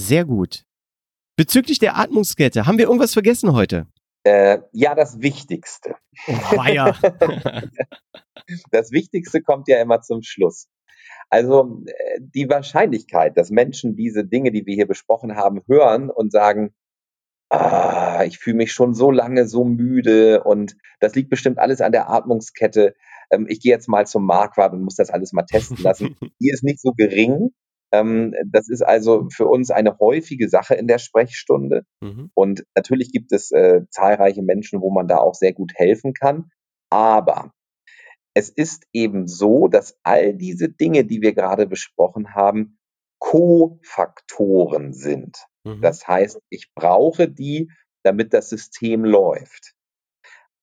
[0.00, 0.64] Sehr gut.
[1.36, 3.86] Bezüglich der Atmungskette, haben wir irgendwas vergessen heute?
[4.24, 5.96] Äh, ja, das Wichtigste.
[6.26, 6.96] Weia.
[8.70, 10.68] das Wichtigste kommt ja immer zum Schluss.
[11.30, 16.32] Also äh, die Wahrscheinlichkeit, dass Menschen diese Dinge, die wir hier besprochen haben, hören und
[16.32, 16.74] sagen,
[17.50, 21.92] ah, ich fühle mich schon so lange so müde und das liegt bestimmt alles an
[21.92, 22.94] der Atmungskette.
[23.30, 26.16] Ähm, ich gehe jetzt mal zum Marquardt und muss das alles mal testen lassen.
[26.40, 27.50] die ist nicht so gering.
[27.92, 31.84] Ähm, das ist also für uns eine häufige Sache in der Sprechstunde.
[32.00, 32.30] Mhm.
[32.34, 36.50] Und natürlich gibt es äh, zahlreiche Menschen, wo man da auch sehr gut helfen kann.
[36.90, 37.52] Aber
[38.34, 42.78] es ist eben so, dass all diese Dinge, die wir gerade besprochen haben,
[43.18, 45.46] Kofaktoren sind.
[45.64, 45.82] Mhm.
[45.82, 47.70] Das heißt, ich brauche die,
[48.02, 49.74] damit das System läuft.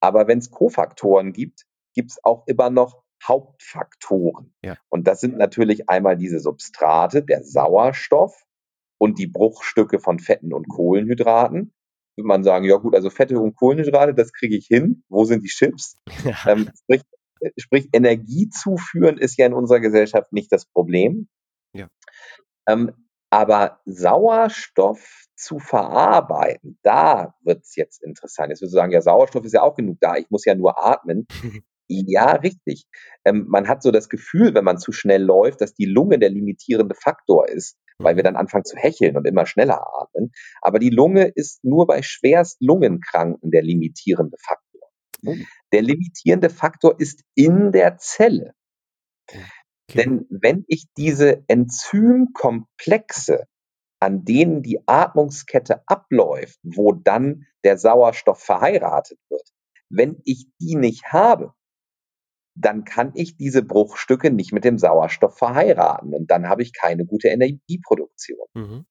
[0.01, 4.53] Aber wenn es Kofaktoren gibt, gibt es auch immer noch Hauptfaktoren.
[4.63, 4.77] Ja.
[4.89, 8.45] Und das sind natürlich einmal diese Substrate, der Sauerstoff
[8.97, 11.73] und die Bruchstücke von Fetten und Kohlenhydraten.
[12.15, 15.03] Würde man sagen, ja gut, also Fette und Kohlenhydrate, das kriege ich hin.
[15.09, 15.97] Wo sind die Chips?
[16.23, 16.35] Ja.
[16.47, 17.01] Ähm, sprich,
[17.57, 21.29] sprich, Energie zuführen ist ja in unserer Gesellschaft nicht das Problem.
[21.73, 21.87] Ja.
[22.67, 22.91] Ähm,
[23.29, 28.49] aber Sauerstoff zu verarbeiten, da wird es jetzt interessant.
[28.49, 30.83] Jetzt würde ich sagen, ja, Sauerstoff ist ja auch genug da, ich muss ja nur
[30.83, 31.27] atmen.
[31.91, 32.85] Ja, richtig.
[33.25, 36.29] Ähm, man hat so das Gefühl, wenn man zu schnell läuft, dass die Lunge der
[36.29, 38.25] limitierende Faktor ist, weil wir mhm.
[38.25, 40.31] dann anfangen zu hecheln und immer schneller atmen.
[40.61, 44.81] Aber die Lunge ist nur bei schwerst Lungenkranken der limitierende Faktor.
[45.25, 45.35] Oh.
[45.73, 48.53] Der limitierende Faktor ist in der Zelle.
[49.27, 49.41] Okay.
[49.95, 53.45] Denn wenn ich diese Enzymkomplexe,
[53.99, 59.49] an denen die Atmungskette abläuft, wo dann der Sauerstoff verheiratet wird,
[59.89, 61.53] wenn ich die nicht habe,
[62.59, 67.05] dann kann ich diese Bruchstücke nicht mit dem Sauerstoff verheiraten und dann habe ich keine
[67.05, 68.47] gute Energieproduktion.
[68.53, 68.85] Mhm.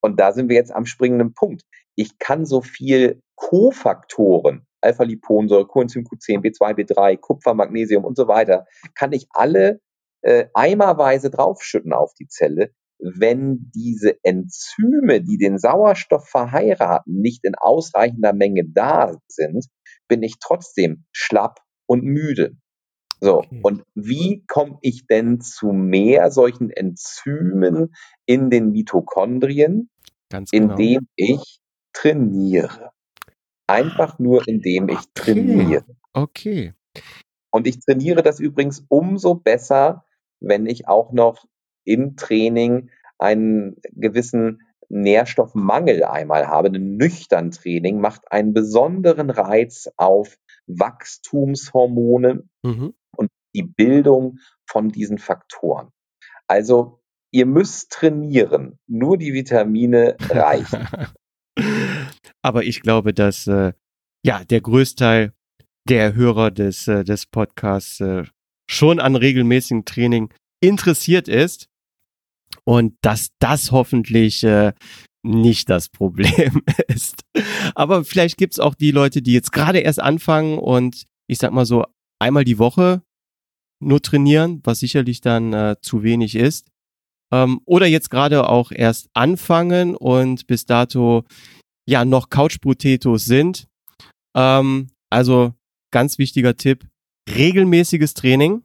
[0.00, 1.62] Und da sind wir jetzt am springenden Punkt.
[1.94, 8.66] Ich kann so viel Kofaktoren, Alpha-Liponsäure, Coenzym Q10, B2, B3, Kupfer, Magnesium und so weiter,
[8.94, 9.80] kann ich alle
[10.22, 17.54] äh, eimerweise draufschütten auf die Zelle, wenn diese Enzyme, die den Sauerstoff verheiraten, nicht in
[17.54, 19.66] ausreichender Menge da sind,
[20.08, 22.56] bin ich trotzdem schlapp und müde.
[23.20, 23.60] So, okay.
[23.62, 27.94] und wie komme ich denn zu mehr solchen Enzymen
[28.24, 29.90] in den Mitochondrien?
[30.30, 30.70] Ganz genau.
[30.72, 31.60] Indem ich
[31.92, 32.92] trainiere.
[33.66, 35.08] Einfach nur, indem ich okay.
[35.14, 35.84] trainiere.
[36.12, 36.74] Okay.
[37.50, 40.04] Und ich trainiere das übrigens umso besser,
[40.40, 41.46] wenn ich auch noch
[41.84, 46.68] im Training einen gewissen Nährstoffmangel einmal habe.
[46.68, 52.94] Ein nüchtern Training macht einen besonderen Reiz auf Wachstumshormone mhm.
[53.54, 55.90] Die Bildung von diesen Faktoren.
[56.46, 57.00] Also
[57.32, 60.86] ihr müsst trainieren, nur die Vitamine reichen.
[62.42, 63.72] Aber ich glaube, dass äh,
[64.24, 65.32] ja der Größteil
[65.88, 68.24] der Hörer des, äh, des Podcasts äh,
[68.68, 71.68] schon an regelmäßigem Training interessiert ist
[72.64, 74.72] und dass das hoffentlich äh,
[75.22, 77.22] nicht das Problem ist.
[77.74, 81.66] Aber vielleicht gibt's auch die Leute, die jetzt gerade erst anfangen und ich sag mal
[81.66, 81.84] so
[82.18, 83.02] einmal die Woche
[83.80, 86.68] nur trainieren, was sicherlich dann äh, zu wenig ist.
[87.32, 91.24] Ähm, oder jetzt gerade auch erst anfangen und bis dato
[91.88, 93.66] ja noch Couch Potatoes sind.
[94.36, 95.54] Ähm, also
[95.92, 96.86] ganz wichtiger Tipp,
[97.28, 98.62] regelmäßiges Training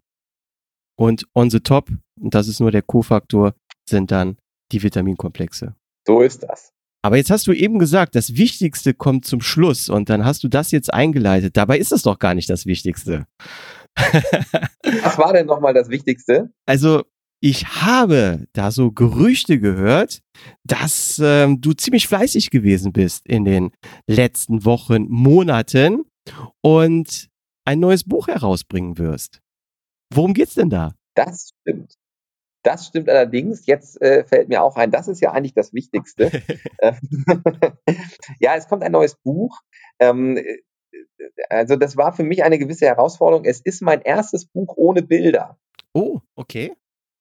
[0.98, 1.90] und on the top,
[2.20, 3.54] und das ist nur der Co-Faktor,
[3.88, 4.38] sind dann
[4.72, 5.76] die Vitaminkomplexe.
[6.08, 6.72] So ist das.
[7.04, 10.48] Aber jetzt hast du eben gesagt, das Wichtigste kommt zum Schluss und dann hast du
[10.48, 11.56] das jetzt eingeleitet.
[11.56, 13.28] Dabei ist es doch gar nicht das Wichtigste.
[13.96, 16.52] Was war denn nochmal das Wichtigste?
[16.66, 17.04] Also,
[17.42, 20.22] ich habe da so Gerüchte gehört,
[20.64, 23.72] dass ähm, du ziemlich fleißig gewesen bist in den
[24.08, 26.06] letzten Wochen, Monaten
[26.62, 27.30] und
[27.66, 29.42] ein neues Buch herausbringen wirst.
[30.14, 30.94] Worum geht's denn da?
[31.16, 31.96] Das stimmt.
[32.64, 33.68] Das stimmt allerdings.
[33.68, 36.32] Jetzt äh, fällt mir auch ein, das ist ja eigentlich das Wichtigste.
[38.40, 39.60] ja, es kommt ein neues Buch.
[40.00, 40.62] Ähm, äh,
[41.50, 43.46] also das war für mich eine gewisse Herausforderung.
[43.46, 45.58] Es ist mein erstes Buch ohne Bilder.
[45.94, 46.74] Oh, okay.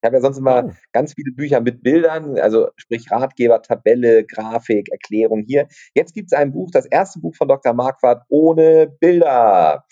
[0.05, 0.73] Ich habe ja sonst immer oh.
[0.93, 5.67] ganz viele Bücher mit Bildern, also sprich Ratgeber, Tabelle, Grafik, Erklärung hier.
[5.95, 7.73] Jetzt gibt es ein Buch, das erste Buch von Dr.
[7.73, 9.87] Marquardt ohne Bilder.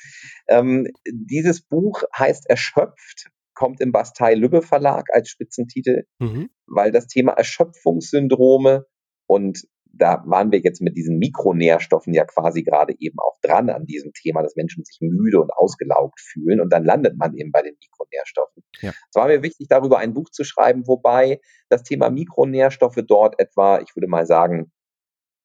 [0.48, 6.50] Ähm, dieses Buch heißt Erschöpft, kommt im Bastei-Lübbe Verlag als Spitzentitel, mhm.
[6.66, 8.84] weil das Thema Erschöpfungssyndrome
[9.26, 13.86] und da waren wir jetzt mit diesen Mikronährstoffen ja quasi gerade eben auch dran an
[13.86, 17.62] diesem Thema, dass Menschen sich müde und ausgelaugt fühlen und dann landet man eben bei
[17.62, 18.62] den Mikronährstoffen.
[18.80, 18.90] Ja.
[18.90, 23.80] Es war mir wichtig, darüber ein Buch zu schreiben, wobei das Thema Mikronährstoffe dort etwa,
[23.80, 24.72] ich würde mal sagen,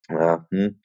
[0.09, 0.79] äh, hm,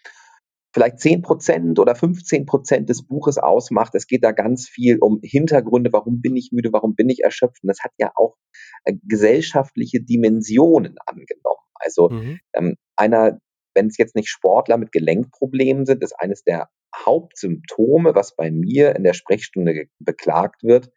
[0.73, 3.95] vielleicht 10 Prozent oder 15 Prozent des Buches ausmacht.
[3.95, 7.63] Es geht da ganz viel um Hintergründe, warum bin ich müde, warum bin ich erschöpft.
[7.63, 8.37] Und das hat ja auch
[8.85, 11.61] äh, gesellschaftliche Dimensionen angenommen.
[11.75, 12.41] Also mhm.
[12.55, 13.39] ähm, einer
[13.75, 18.97] wenn es jetzt nicht Sportler mit Gelenkproblemen sind, ist eines der Hauptsymptome, was bei mir
[18.97, 20.91] in der Sprechstunde beklagt wird.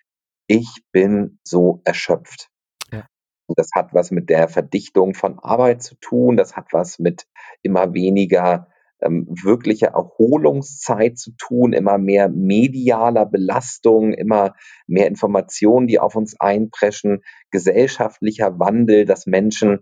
[0.48, 2.50] Ich bin so erschöpft.
[2.92, 3.08] Ja.
[3.56, 6.38] Das hat was mit der Verdichtung von Arbeit zu tun.
[6.38, 7.26] Das hat was mit
[7.62, 8.68] immer weniger
[9.02, 14.56] ähm, wirklicher Erholungszeit zu tun, immer mehr medialer Belastung, immer
[14.88, 19.80] mehr Informationen, die auf uns einpreschen, gesellschaftlicher Wandel, dass Menschen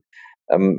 [0.49, 0.77] ähm,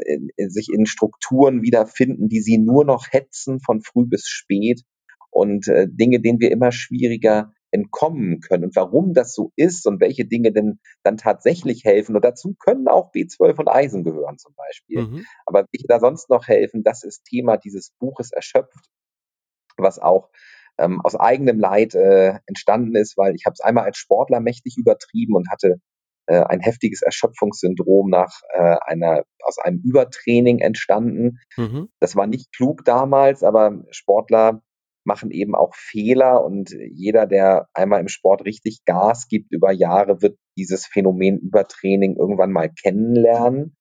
[0.49, 4.83] sich in Strukturen wiederfinden, die sie nur noch hetzen von früh bis spät
[5.31, 10.01] und äh, Dinge, denen wir immer schwieriger entkommen können und warum das so ist und
[10.01, 12.15] welche Dinge denn dann tatsächlich helfen.
[12.15, 15.03] Und dazu können auch B12 und Eisen gehören zum Beispiel.
[15.03, 15.25] Mhm.
[15.45, 18.91] Aber welche da sonst noch helfen, das ist Thema dieses Buches erschöpft,
[19.77, 20.31] was auch
[20.79, 24.77] ähm, aus eigenem Leid äh, entstanden ist, weil ich habe es einmal als Sportler mächtig
[24.79, 25.81] übertrieben und hatte
[26.27, 31.39] äh, ein heftiges Erschöpfungssyndrom nach äh, einer aus einem Übertraining entstanden.
[31.57, 31.89] Mhm.
[32.01, 34.63] Das war nicht klug damals, aber Sportler
[35.05, 40.23] machen eben auch Fehler und jeder, der einmal im Sport richtig Gas gibt über Jahre,
[40.23, 43.77] wird dieses Phänomen Übertraining irgendwann mal kennenlernen.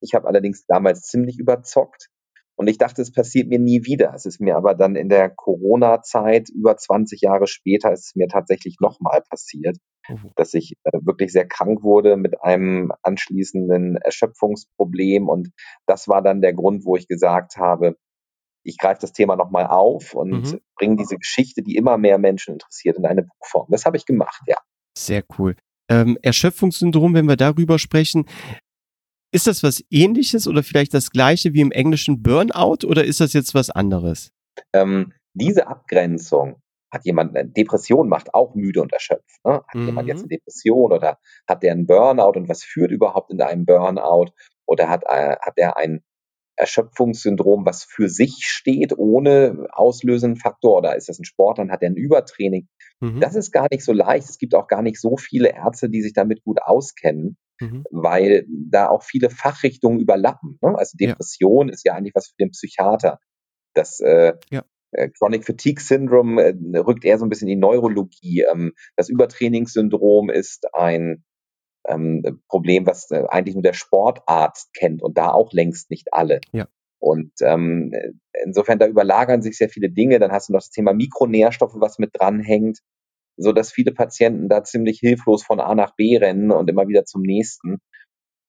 [0.00, 2.08] Ich habe allerdings damals ziemlich überzockt
[2.56, 4.12] und ich dachte, es passiert mir nie wieder.
[4.14, 8.28] Es ist mir aber dann in der Corona-Zeit, über 20 Jahre später, ist es mir
[8.28, 9.78] tatsächlich nochmal passiert.
[10.08, 10.30] Mhm.
[10.36, 15.28] dass ich äh, wirklich sehr krank wurde mit einem anschließenden Erschöpfungsproblem.
[15.28, 15.50] Und
[15.86, 17.96] das war dann der Grund, wo ich gesagt habe,
[18.64, 20.60] ich greife das Thema nochmal auf und mhm.
[20.76, 23.66] bringe diese Geschichte, die immer mehr Menschen interessiert, in eine Buchform.
[23.70, 24.56] Das habe ich gemacht, ja.
[24.96, 25.56] Sehr cool.
[25.90, 28.26] Ähm, Erschöpfungssyndrom, wenn wir darüber sprechen,
[29.32, 33.32] ist das was ähnliches oder vielleicht das gleiche wie im englischen Burnout oder ist das
[33.32, 34.30] jetzt was anderes?
[34.72, 36.62] Ähm, diese Abgrenzung
[36.94, 39.44] hat jemand eine Depression, macht auch müde und erschöpft.
[39.44, 39.62] Ne?
[39.66, 39.86] Hat mhm.
[39.86, 43.66] jemand jetzt eine Depression oder hat der einen Burnout und was führt überhaupt in einem
[43.66, 44.32] Burnout?
[44.66, 46.02] Oder hat, äh, hat er ein
[46.56, 51.82] Erschöpfungssyndrom, was für sich steht, ohne auslösenden Faktor, oder ist das ein Sport, dann hat
[51.82, 52.68] er ein Übertraining.
[53.00, 53.20] Mhm.
[53.20, 54.30] Das ist gar nicht so leicht.
[54.30, 57.84] Es gibt auch gar nicht so viele Ärzte, die sich damit gut auskennen, mhm.
[57.90, 60.58] weil da auch viele Fachrichtungen überlappen.
[60.62, 60.78] Ne?
[60.78, 61.74] Also Depression ja.
[61.74, 63.18] ist ja eigentlich was für den Psychiater.
[63.74, 64.64] Das äh, ja.
[64.94, 68.44] Äh, Chronic Fatigue Syndrome äh, rückt eher so ein bisschen in die Neurologie.
[68.50, 71.24] Ähm, das Übertrainingssyndrom ist ein
[71.86, 76.40] ähm, Problem, was äh, eigentlich nur der Sportarzt kennt und da auch längst nicht alle.
[76.52, 76.68] Ja.
[76.98, 77.92] Und ähm,
[78.44, 80.18] insofern, da überlagern sich sehr viele Dinge.
[80.18, 82.78] Dann hast du noch das Thema Mikronährstoffe, was mit dranhängt,
[83.36, 87.04] so dass viele Patienten da ziemlich hilflos von A nach B rennen und immer wieder
[87.04, 87.78] zum nächsten.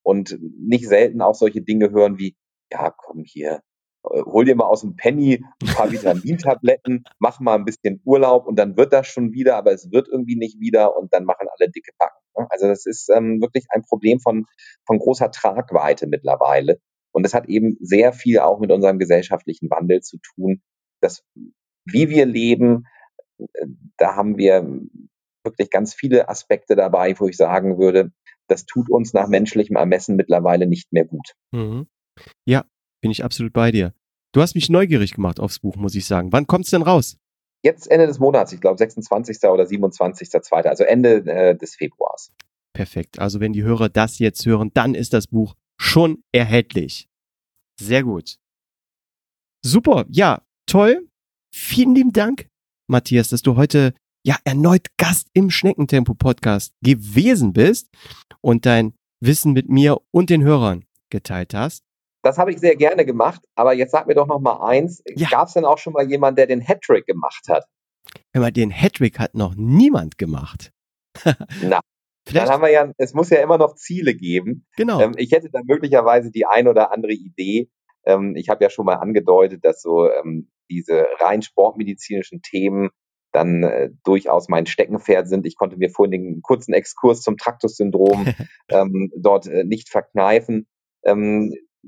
[0.04, 2.38] Und nicht selten auch solche Dinge hören wie,
[2.72, 3.62] ja, komm hier,
[4.06, 8.58] hol dir mal aus dem Penny ein paar Vitamintabletten, mach mal ein bisschen Urlaub und
[8.58, 11.70] dann wird das schon wieder, aber es wird irgendwie nicht wieder und dann machen alle
[11.70, 12.24] dicke Backen.
[12.38, 12.48] Ne?
[12.50, 14.46] Also das ist ähm, wirklich ein Problem von,
[14.86, 16.80] von großer Tragweite mittlerweile.
[17.12, 20.62] Und es hat eben sehr viel auch mit unserem gesellschaftlichen Wandel zu tun,
[21.02, 21.24] dass
[21.86, 22.86] wie wir leben,
[23.38, 24.82] äh, da haben wir
[25.44, 28.12] wirklich ganz viele Aspekte dabei, wo ich sagen würde,
[28.48, 31.34] das tut uns nach menschlichem Ermessen mittlerweile nicht mehr gut.
[31.52, 31.88] Mhm.
[32.46, 32.66] Ja,
[33.06, 33.94] bin ich absolut bei dir.
[34.34, 36.32] Du hast mich neugierig gemacht aufs Buch, muss ich sagen.
[36.32, 37.18] Wann kommt es denn raus?
[37.62, 39.44] Jetzt Ende des Monats, ich glaube 26.
[39.44, 42.34] oder 27.2., also Ende äh, des Februars.
[42.74, 43.20] Perfekt.
[43.20, 47.08] Also wenn die Hörer das jetzt hören, dann ist das Buch schon erhältlich.
[47.80, 48.40] Sehr gut.
[49.64, 50.06] Super.
[50.10, 51.08] Ja, toll.
[51.54, 52.48] Vielen lieben Dank,
[52.88, 53.94] Matthias, dass du heute
[54.26, 57.88] ja erneut Gast im Schneckentempo Podcast gewesen bist
[58.42, 61.85] und dein Wissen mit mir und den Hörern geteilt hast.
[62.26, 65.04] Das habe ich sehr gerne gemacht, aber jetzt sag mir doch noch mal eins.
[65.06, 65.30] Ja.
[65.30, 67.66] Gab es denn auch schon mal jemanden, der den Hattrick gemacht hat?
[68.34, 70.72] Hör mal, den Hattrick hat noch niemand gemacht.
[71.62, 71.82] Na,
[72.28, 72.48] Vielleicht?
[72.48, 74.66] Dann haben wir ja, es muss ja immer noch Ziele geben.
[74.76, 75.00] Genau.
[75.00, 77.70] Ähm, ich hätte da möglicherweise die ein oder andere Idee.
[78.06, 82.90] Ähm, ich habe ja schon mal angedeutet, dass so ähm, diese rein sportmedizinischen Themen
[83.32, 85.46] dann äh, durchaus mein Steckenpferd sind.
[85.46, 88.26] Ich konnte mir vorhin den kurzen Exkurs zum Traktus-Syndrom
[88.70, 90.66] ähm, dort äh, nicht verkneifen.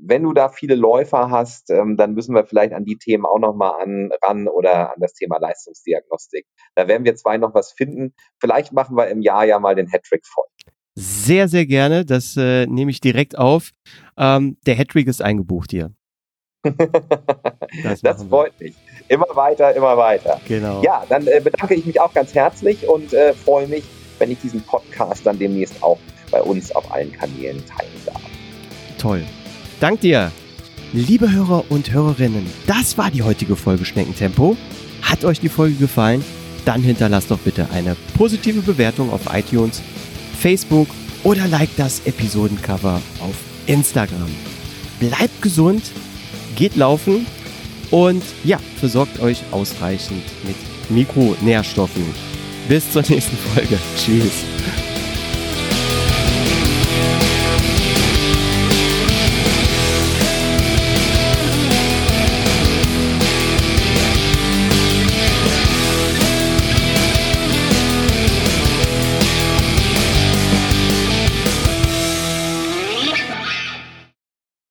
[0.00, 3.38] Wenn du da viele Läufer hast, ähm, dann müssen wir vielleicht an die Themen auch
[3.38, 6.46] nochmal an, ran oder an das Thema Leistungsdiagnostik.
[6.74, 8.14] Da werden wir zwei noch was finden.
[8.40, 10.46] Vielleicht machen wir im Jahr ja mal den Hattrick voll.
[10.94, 12.04] Sehr, sehr gerne.
[12.04, 13.70] Das äh, nehme ich direkt auf.
[14.16, 15.92] Ähm, der Hattrick ist eingebucht hier.
[17.84, 18.74] das, das freut mich.
[19.08, 20.40] Immer weiter, immer weiter.
[20.46, 20.82] Genau.
[20.82, 23.84] Ja, dann äh, bedanke ich mich auch ganz herzlich und äh, freue mich,
[24.18, 25.98] wenn ich diesen Podcast dann demnächst auch
[26.30, 28.22] bei uns auf allen Kanälen teilen darf.
[28.98, 29.24] Toll.
[29.80, 30.32] Dank dir.
[30.92, 34.56] Liebe Hörer und Hörerinnen, das war die heutige Folge Schneckentempo.
[35.02, 36.24] Hat euch die Folge gefallen?
[36.64, 39.80] Dann hinterlasst doch bitte eine positive Bewertung auf iTunes,
[40.38, 40.88] Facebook
[41.22, 43.34] oder like das Episodencover auf
[43.66, 44.30] Instagram.
[44.98, 45.84] Bleibt gesund,
[46.56, 47.26] geht laufen
[47.90, 50.56] und ja, versorgt euch ausreichend mit
[50.90, 52.04] Mikronährstoffen.
[52.68, 53.78] Bis zur nächsten Folge.
[53.96, 54.44] Tschüss.